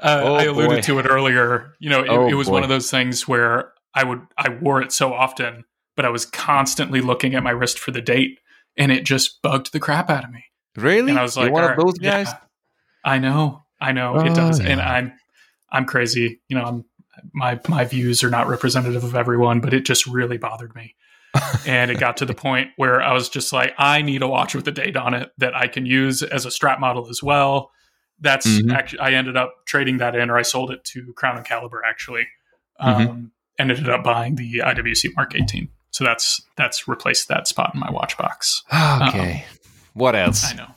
[0.00, 0.80] oh, I alluded boy.
[0.80, 1.74] to it earlier.
[1.78, 2.54] You know, it, oh, it was boy.
[2.54, 5.64] one of those things where I would I wore it so often
[5.96, 8.38] but I was constantly looking at my wrist for the date
[8.76, 10.44] and it just bugged the crap out of me.
[10.76, 11.10] Really?
[11.10, 12.28] And I was like, You're one of those guys?
[12.28, 12.38] Yeah,
[13.04, 13.62] I know.
[13.80, 14.60] I know oh, it does.
[14.60, 14.68] Yeah.
[14.68, 15.12] And I'm
[15.70, 16.40] I'm crazy.
[16.48, 16.84] You know, I'm
[17.32, 20.94] my my views are not representative of everyone, but it just really bothered me.
[21.66, 24.54] and it got to the point where I was just like, I need a watch
[24.54, 27.70] with a date on it that I can use as a strap model as well.
[28.20, 28.70] that's mm-hmm.
[28.70, 31.82] actually I ended up trading that in, or I sold it to Crown and Caliber
[31.84, 32.26] actually.
[32.80, 33.00] Mm-hmm.
[33.00, 33.24] Um, mm-hmm.
[33.58, 35.70] Ended up buying the IWC Mark 18.
[35.96, 38.62] So that's that's replaced that spot in my watch box.
[38.70, 39.46] Okay.
[39.48, 39.58] Um,
[39.94, 40.44] what else?
[40.44, 40.68] I know.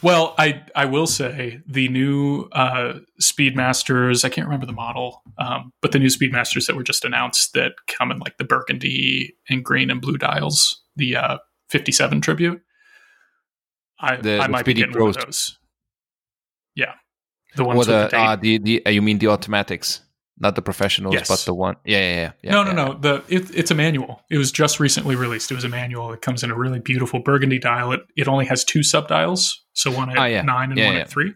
[0.00, 4.24] Well, I I will say the new uh, Speedmasters.
[4.24, 7.72] I can't remember the model, um, but the new Speedmasters that were just announced that
[7.86, 10.80] come in like the burgundy and green and blue dials.
[10.96, 11.38] The uh,
[11.68, 12.62] 57 tribute.
[13.98, 15.58] I, the, I might be getting one of those.
[16.74, 16.94] Yeah,
[17.56, 17.84] the ones.
[17.84, 20.00] The, the, uh, the, the uh, you mean the automatics?
[20.40, 21.28] Not the professionals, yes.
[21.28, 21.76] but the one.
[21.84, 22.32] Yeah, yeah, yeah.
[22.42, 22.94] yeah no, no, no.
[22.94, 24.22] The it, it's a manual.
[24.30, 25.50] It was just recently released.
[25.50, 26.12] It was a manual.
[26.12, 27.92] It comes in a really beautiful burgundy dial.
[27.92, 30.42] It it only has two sub dials, so one at oh, yeah.
[30.42, 31.34] nine and yeah, one at three.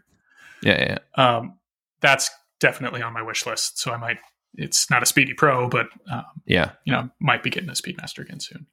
[0.63, 1.37] Yeah, yeah.
[1.37, 1.59] Um,
[2.01, 2.31] that's
[2.61, 3.79] definitely on my wish list.
[3.79, 4.17] So I might.
[4.57, 8.21] It's not a Speedy Pro, but um, yeah, you know, might be getting a Speedmaster
[8.21, 8.67] again soon.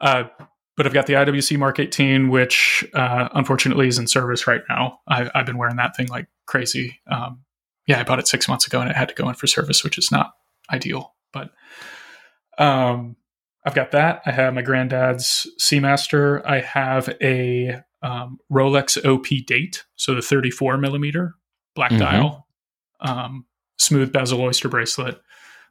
[0.00, 0.24] Uh,
[0.76, 5.00] but I've got the IWC Mark 18, which uh, unfortunately is in service right now.
[5.08, 7.00] I, have been wearing that thing like crazy.
[7.10, 7.44] Um,
[7.86, 9.82] yeah, I bought it six months ago and it had to go in for service,
[9.82, 10.32] which is not
[10.70, 11.14] ideal.
[11.32, 11.50] But
[12.58, 13.16] um,
[13.64, 14.22] I've got that.
[14.26, 16.44] I have my granddad's Seamaster.
[16.44, 21.34] I have a um, Rolex OP date, so the 34 millimeter
[21.74, 22.00] black mm-hmm.
[22.00, 22.48] dial,
[23.00, 23.46] um,
[23.78, 25.20] smooth bezel oyster bracelet.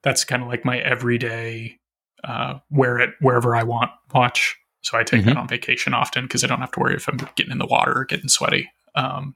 [0.03, 1.77] That's kind of like my everyday
[2.23, 4.57] uh, wear it wherever I want watch.
[4.81, 5.29] So I take mm-hmm.
[5.29, 7.67] that on vacation often because I don't have to worry if I'm getting in the
[7.67, 8.71] water or getting sweaty.
[8.95, 9.35] Um,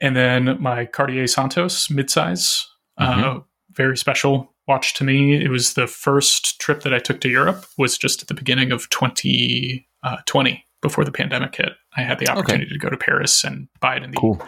[0.00, 2.64] and then my Cartier Santos midsize,
[2.98, 3.38] uh, mm-hmm.
[3.38, 3.40] uh,
[3.72, 5.34] very special watch to me.
[5.34, 7.66] It was the first trip that I took to Europe.
[7.78, 11.72] Was just at the beginning of 2020 uh, before the pandemic hit.
[11.96, 12.74] I had the opportunity okay.
[12.74, 14.40] to go to Paris and buy it in the cool.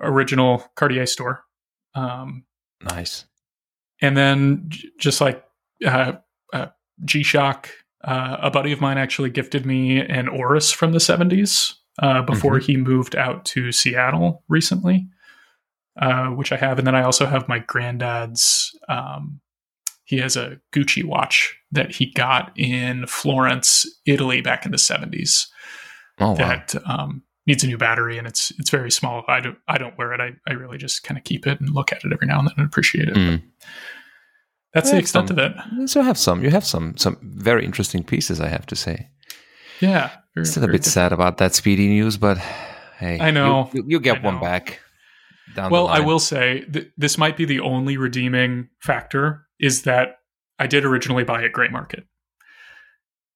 [0.00, 1.44] original Cartier store.
[1.94, 2.44] Um,
[2.82, 3.24] nice.
[4.00, 5.44] And then j- just like
[5.84, 6.14] uh,
[6.52, 6.66] uh,
[7.04, 7.70] G Shock,
[8.04, 12.58] uh, a buddy of mine actually gifted me an Oris from the 70s uh, before
[12.58, 12.72] mm-hmm.
[12.72, 15.08] he moved out to Seattle recently,
[16.00, 16.78] uh, which I have.
[16.78, 18.70] And then I also have my granddad's.
[18.88, 19.40] Um,
[20.04, 25.48] he has a Gucci watch that he got in Florence, Italy, back in the seventies.
[26.18, 26.96] Oh, that wow.
[26.96, 29.24] um, needs a new battery, and it's it's very small.
[29.28, 30.20] I don't I don't wear it.
[30.20, 32.48] I, I really just kind of keep it and look at it every now and
[32.48, 33.14] then and appreciate it.
[33.14, 33.42] Mm.
[34.74, 35.88] That's the extent some, of it.
[35.88, 36.42] So have some.
[36.42, 38.40] You have some some very interesting pieces.
[38.40, 39.08] I have to say.
[39.82, 40.84] Yeah, very, Still a bit different.
[40.92, 42.38] sad about that speedy news, but
[42.98, 44.80] hey, I know you, you get one back.
[45.56, 50.18] well, I will say th- this might be the only redeeming factor is that
[50.60, 52.04] I did originally buy at gray market.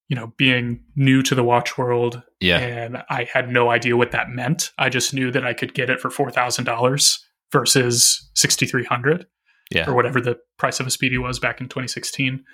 [0.08, 4.12] You know, being new to the watch world, yeah, and I had no idea what
[4.12, 4.70] that meant.
[4.78, 7.18] I just knew that I could get it for four thousand dollars
[7.50, 9.26] versus sixty three hundred,
[9.72, 12.44] yeah, or whatever the price of a speedy was back in twenty sixteen.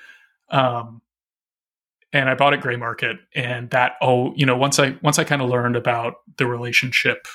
[0.48, 1.02] Um,
[2.12, 5.24] and I bought at gray market and that oh you know once I once I
[5.24, 7.26] kind of learned about the relationship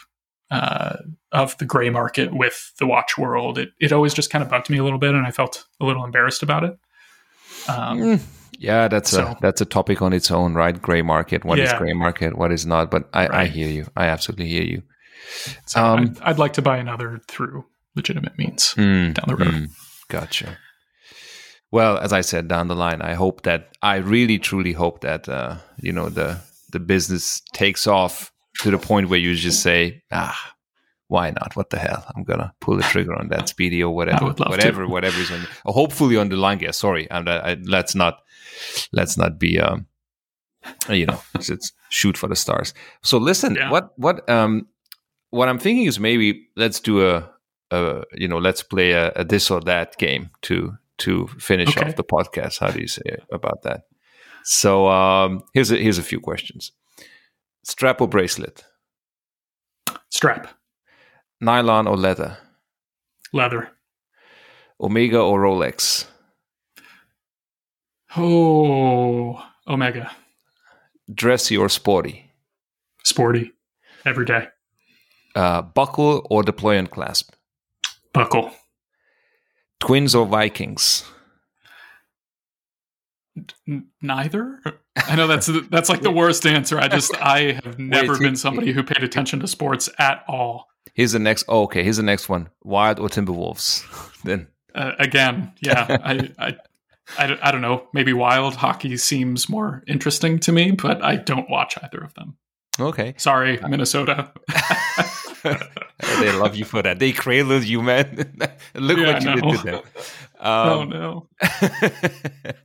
[0.49, 0.97] uh,
[1.31, 4.69] of the gray market with the watch world it, it always just kind of bugged
[4.69, 6.77] me a little bit and I felt a little embarrassed about it.
[7.67, 8.21] Um, mm,
[8.59, 10.79] yeah that's so, a that's a topic on its own right?
[10.79, 11.65] Gray market What yeah.
[11.65, 13.41] is gray market what is not but I, right.
[13.41, 13.87] I hear you.
[13.95, 14.83] I absolutely hear you.
[15.65, 17.65] So um, I'd, I'd, like to buy another through
[17.95, 19.53] legitimate means mm, down the road.
[19.53, 19.69] mm,
[20.07, 20.57] gotcha
[21.71, 25.27] well, as I said down the line, I hope that I really truly hope that
[25.27, 26.39] uh, you know the
[26.71, 30.55] the business takes off to the point where you just say, ah,
[31.07, 31.55] why not?
[31.55, 32.05] What the hell?
[32.15, 34.87] I'm gonna pull the trigger on that speedy or whatever, whatever, to.
[34.87, 35.47] whatever is on.
[35.65, 36.59] Uh, hopefully on the line.
[36.59, 38.19] Yeah, sorry, and I, I, let's not
[38.91, 39.87] let's not be um,
[40.89, 42.73] you know, let's shoot for the stars.
[43.03, 43.71] So listen, yeah.
[43.71, 44.67] what what um
[45.29, 47.29] what I'm thinking is maybe let's do a,
[47.71, 51.87] a you know let's play a, a this or that game to to finish okay.
[51.87, 52.59] off the podcast.
[52.59, 53.81] How do you say about that?
[54.43, 56.71] So um, here's a, here's a few questions:
[57.63, 58.63] strap or bracelet?
[60.09, 60.47] Strap.
[61.41, 62.37] Nylon or leather?
[63.33, 63.69] Leather.
[64.79, 66.05] Omega or Rolex?
[68.15, 70.11] Oh, Omega.
[71.13, 72.31] Dressy or sporty?
[73.03, 73.53] Sporty.
[74.05, 74.47] Every day.
[75.35, 77.33] Uh, buckle or deploy and clasp?
[78.13, 78.51] Buckle.
[79.79, 81.03] Twins or Vikings?
[84.01, 84.59] Neither.
[84.95, 86.79] I know that's that's like the worst answer.
[86.79, 90.67] I just I have never Wait, been somebody who paid attention to sports at all.
[90.93, 91.45] Here's the next.
[91.47, 93.83] Oh, okay, here's the next one: Wild or Timberwolves?
[94.23, 96.57] then uh, again, yeah, I, I,
[97.17, 97.87] I, I don't know.
[97.93, 102.37] Maybe Wild hockey seems more interesting to me, but I don't watch either of them.
[102.79, 104.31] Okay, sorry, Minnesota.
[106.19, 106.99] they love you for that.
[106.99, 108.15] They cradled you, man.
[108.75, 109.81] Look yeah, what you did to them.
[110.39, 111.29] Oh, um, oh no,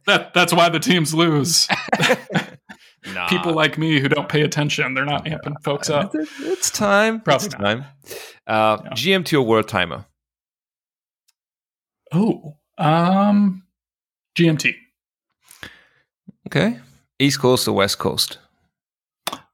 [0.06, 1.66] that that's why the teams lose.
[3.14, 3.26] nah.
[3.28, 6.12] People like me who don't pay attention, they're not amping folks up.
[6.14, 7.22] It's time.
[7.22, 7.86] Probably it's time.
[8.46, 8.90] Uh, yeah.
[8.90, 10.04] GMT or world timer?
[12.12, 13.62] Oh, um,
[14.38, 14.74] GMT.
[16.48, 16.78] Okay.
[17.18, 18.36] East Coast or West Coast?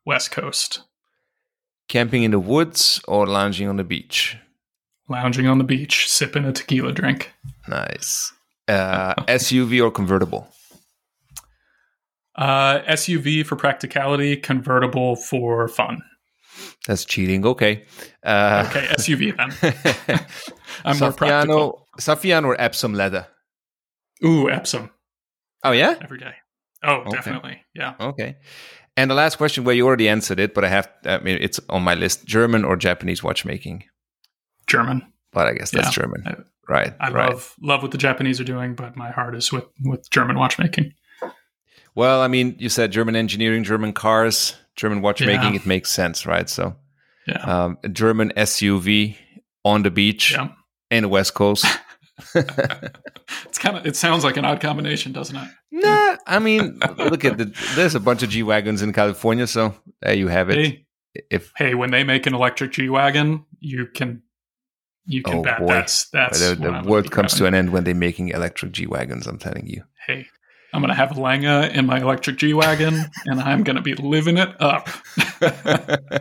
[0.05, 0.88] West Coast.
[1.89, 4.37] Camping in the woods or lounging on the beach?
[5.09, 7.33] Lounging on the beach, sipping a tequila drink.
[7.67, 8.33] Nice.
[8.69, 10.49] Uh, SUV or convertible?
[12.37, 16.03] Uh, SUV for practicality, convertible for fun.
[16.87, 17.47] That's cheating.
[17.47, 17.85] Okay.
[18.23, 19.51] Uh, okay, SUV then.
[20.85, 21.87] I'm Saffiano, more practical.
[21.99, 23.27] Saffiano or Epsom leather?
[24.25, 24.91] Ooh, Epsom.
[25.65, 26.35] Oh yeah, every day.
[26.83, 27.11] Oh, okay.
[27.11, 27.63] definitely.
[27.75, 27.95] Yeah.
[27.99, 28.37] Okay.
[28.99, 31.61] And the last question, where you already answered it, but I have, I mean, it's
[31.69, 33.85] on my list: German or Japanese watchmaking?
[34.67, 35.13] German.
[35.31, 36.03] But I guess that's yeah.
[36.03, 36.35] German, I,
[36.69, 36.95] right?
[36.99, 37.31] I right.
[37.31, 40.95] love love what the Japanese are doing, but my heart is with with German watchmaking.
[41.95, 45.55] Well, I mean, you said German engineering, German cars, German watchmaking.
[45.55, 45.61] Yeah.
[45.61, 46.49] It makes sense, right?
[46.49, 46.75] So,
[47.25, 47.43] yeah.
[47.43, 49.17] um, a German SUV
[49.65, 50.49] on the beach yeah.
[50.91, 51.67] in the West Coast.
[52.35, 55.49] it's kind of it sounds like an odd combination, doesn't it?
[55.71, 59.75] Nah, I mean, look at the there's a bunch of G wagons in California, so
[60.03, 60.57] there you have it.
[60.57, 60.87] Hey,
[61.31, 64.23] if hey, when they make an electric G wagon, you can
[65.07, 65.67] you can oh bet boy.
[65.67, 69.27] that's that's the, the world comes to an end when they're making electric G wagons.
[69.27, 69.83] I'm telling you.
[70.07, 70.27] Hey,
[70.73, 73.95] I'm going to have Lange in my electric G Wagon and I'm going to be
[73.95, 74.89] living it up.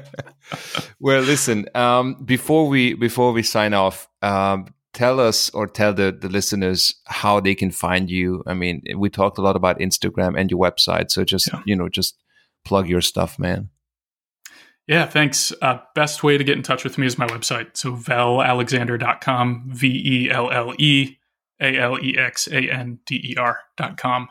[0.99, 6.11] well, listen, um, before we before we sign off, um, tell us or tell the,
[6.11, 8.43] the listeners how they can find you.
[8.47, 11.11] I mean, we talked a lot about Instagram and your website.
[11.11, 11.61] So just, yeah.
[11.65, 12.17] you know, just
[12.65, 13.69] plug your stuff, man.
[14.87, 15.53] Yeah, thanks.
[15.61, 17.77] Uh, best way to get in touch with me is my website.
[17.77, 21.19] So vellealexander.com, V E L L E
[21.61, 24.29] A L E X A N D E R.com.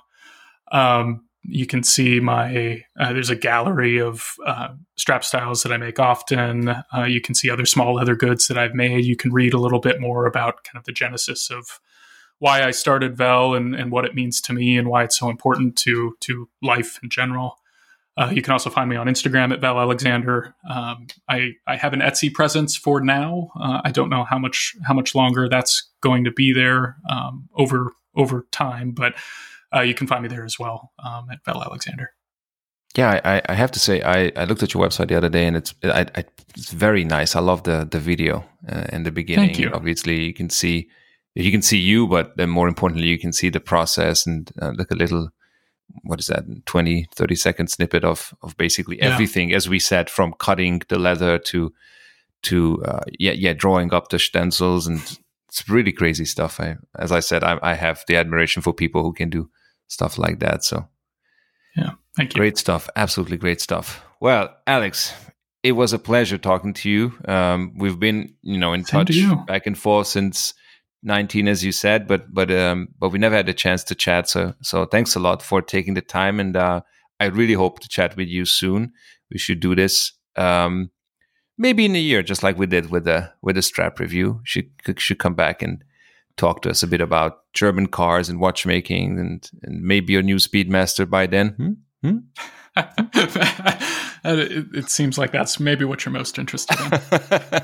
[0.72, 5.76] Um, you can see my uh, there's a gallery of uh, strap styles that I
[5.76, 6.68] make often.
[6.68, 9.04] Uh, you can see other small leather goods that I've made.
[9.04, 11.80] You can read a little bit more about kind of the genesis of
[12.38, 15.30] why I started Velle and, and what it means to me and why it's so
[15.30, 17.58] important to to life in general.
[18.18, 20.54] Uh, you can also find me on Instagram at Velle Alexander.
[20.68, 23.50] Um, I I have an Etsy presence for now.
[23.60, 27.48] Uh, I don't know how much how much longer that's going to be there um,
[27.56, 29.14] over over time, but
[29.74, 32.10] uh, you can find me there as well um, at Velle Alexander.
[32.96, 35.46] Yeah, I, I, have to say I, I looked at your website the other day
[35.46, 36.24] and it's I, I,
[36.56, 37.36] it's very nice.
[37.36, 39.48] I love the the video uh, in the beginning.
[39.48, 39.70] Thank you.
[39.70, 40.88] Obviously, you can see
[41.34, 44.70] you can see you, but then more importantly, you can see the process and uh,
[44.70, 45.28] look a little
[46.02, 49.06] what is that 20 30 second snippet of of basically yeah.
[49.06, 51.72] everything as we said from cutting the leather to
[52.42, 55.18] to uh, yeah yeah drawing up the stencils and
[55.56, 56.60] it's really crazy stuff.
[56.60, 59.48] I, as I said, I, I have the admiration for people who can do
[59.88, 60.64] stuff like that.
[60.64, 60.88] So,
[61.74, 62.40] yeah, thank you.
[62.40, 62.90] Great stuff.
[62.94, 64.02] Absolutely great stuff.
[64.20, 65.14] Well, Alex,
[65.62, 67.18] it was a pleasure talking to you.
[67.26, 70.52] Um, we've been, you know, in Same touch back and forth since
[71.04, 74.28] 19, as you said, but but um, but we never had a chance to chat.
[74.28, 76.82] So so thanks a lot for taking the time, and uh,
[77.18, 78.92] I really hope to chat with you soon.
[79.30, 80.12] We should do this.
[80.36, 80.90] Um,
[81.58, 84.40] maybe in a year, just like we did with the with the strap review.
[84.44, 85.82] She should come back and
[86.36, 90.36] talk to us a bit about German cars and watchmaking, and, and maybe your new
[90.36, 91.48] Speedmaster by then.
[91.50, 92.08] Hmm?
[92.08, 92.18] Hmm?
[94.24, 97.60] it, it, seems like that's maybe what you're most interested in.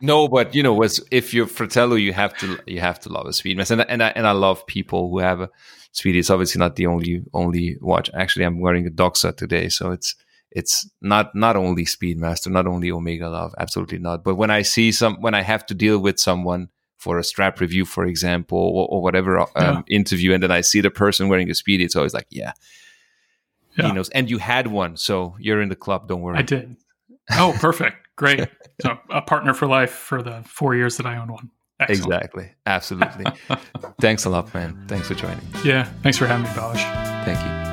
[0.00, 0.80] no, but you know,
[1.10, 4.08] if you're Fratello, you have to you have to love a Speedmaster, and and I,
[4.10, 5.50] and I love people who have a
[5.90, 6.16] Speed.
[6.16, 8.08] It's obviously not the only only watch.
[8.14, 10.14] Actually, I'm wearing a Doxa today, so it's
[10.54, 14.22] it's not not only Speedmaster, not only Omega Love, absolutely not.
[14.24, 17.60] But when I see some, when I have to deal with someone for a strap
[17.60, 19.82] review, for example, or, or whatever um, yeah.
[19.88, 22.52] interview, and then I see the person wearing a Speedy, it's always like, yeah,
[23.76, 24.08] yeah, he knows.
[24.10, 26.08] And you had one, so you're in the club.
[26.08, 26.38] Don't worry.
[26.38, 26.76] I did.
[27.32, 28.48] Oh, perfect, great.
[28.80, 31.50] So a partner for life for the four years that I own one.
[31.80, 32.04] Excellent.
[32.04, 32.50] Exactly.
[32.66, 33.24] Absolutely.
[34.00, 34.84] thanks a lot, man.
[34.86, 35.44] Thanks for joining.
[35.64, 35.84] Yeah.
[36.02, 37.24] Thanks for having me, Balazs.
[37.24, 37.71] Thank you.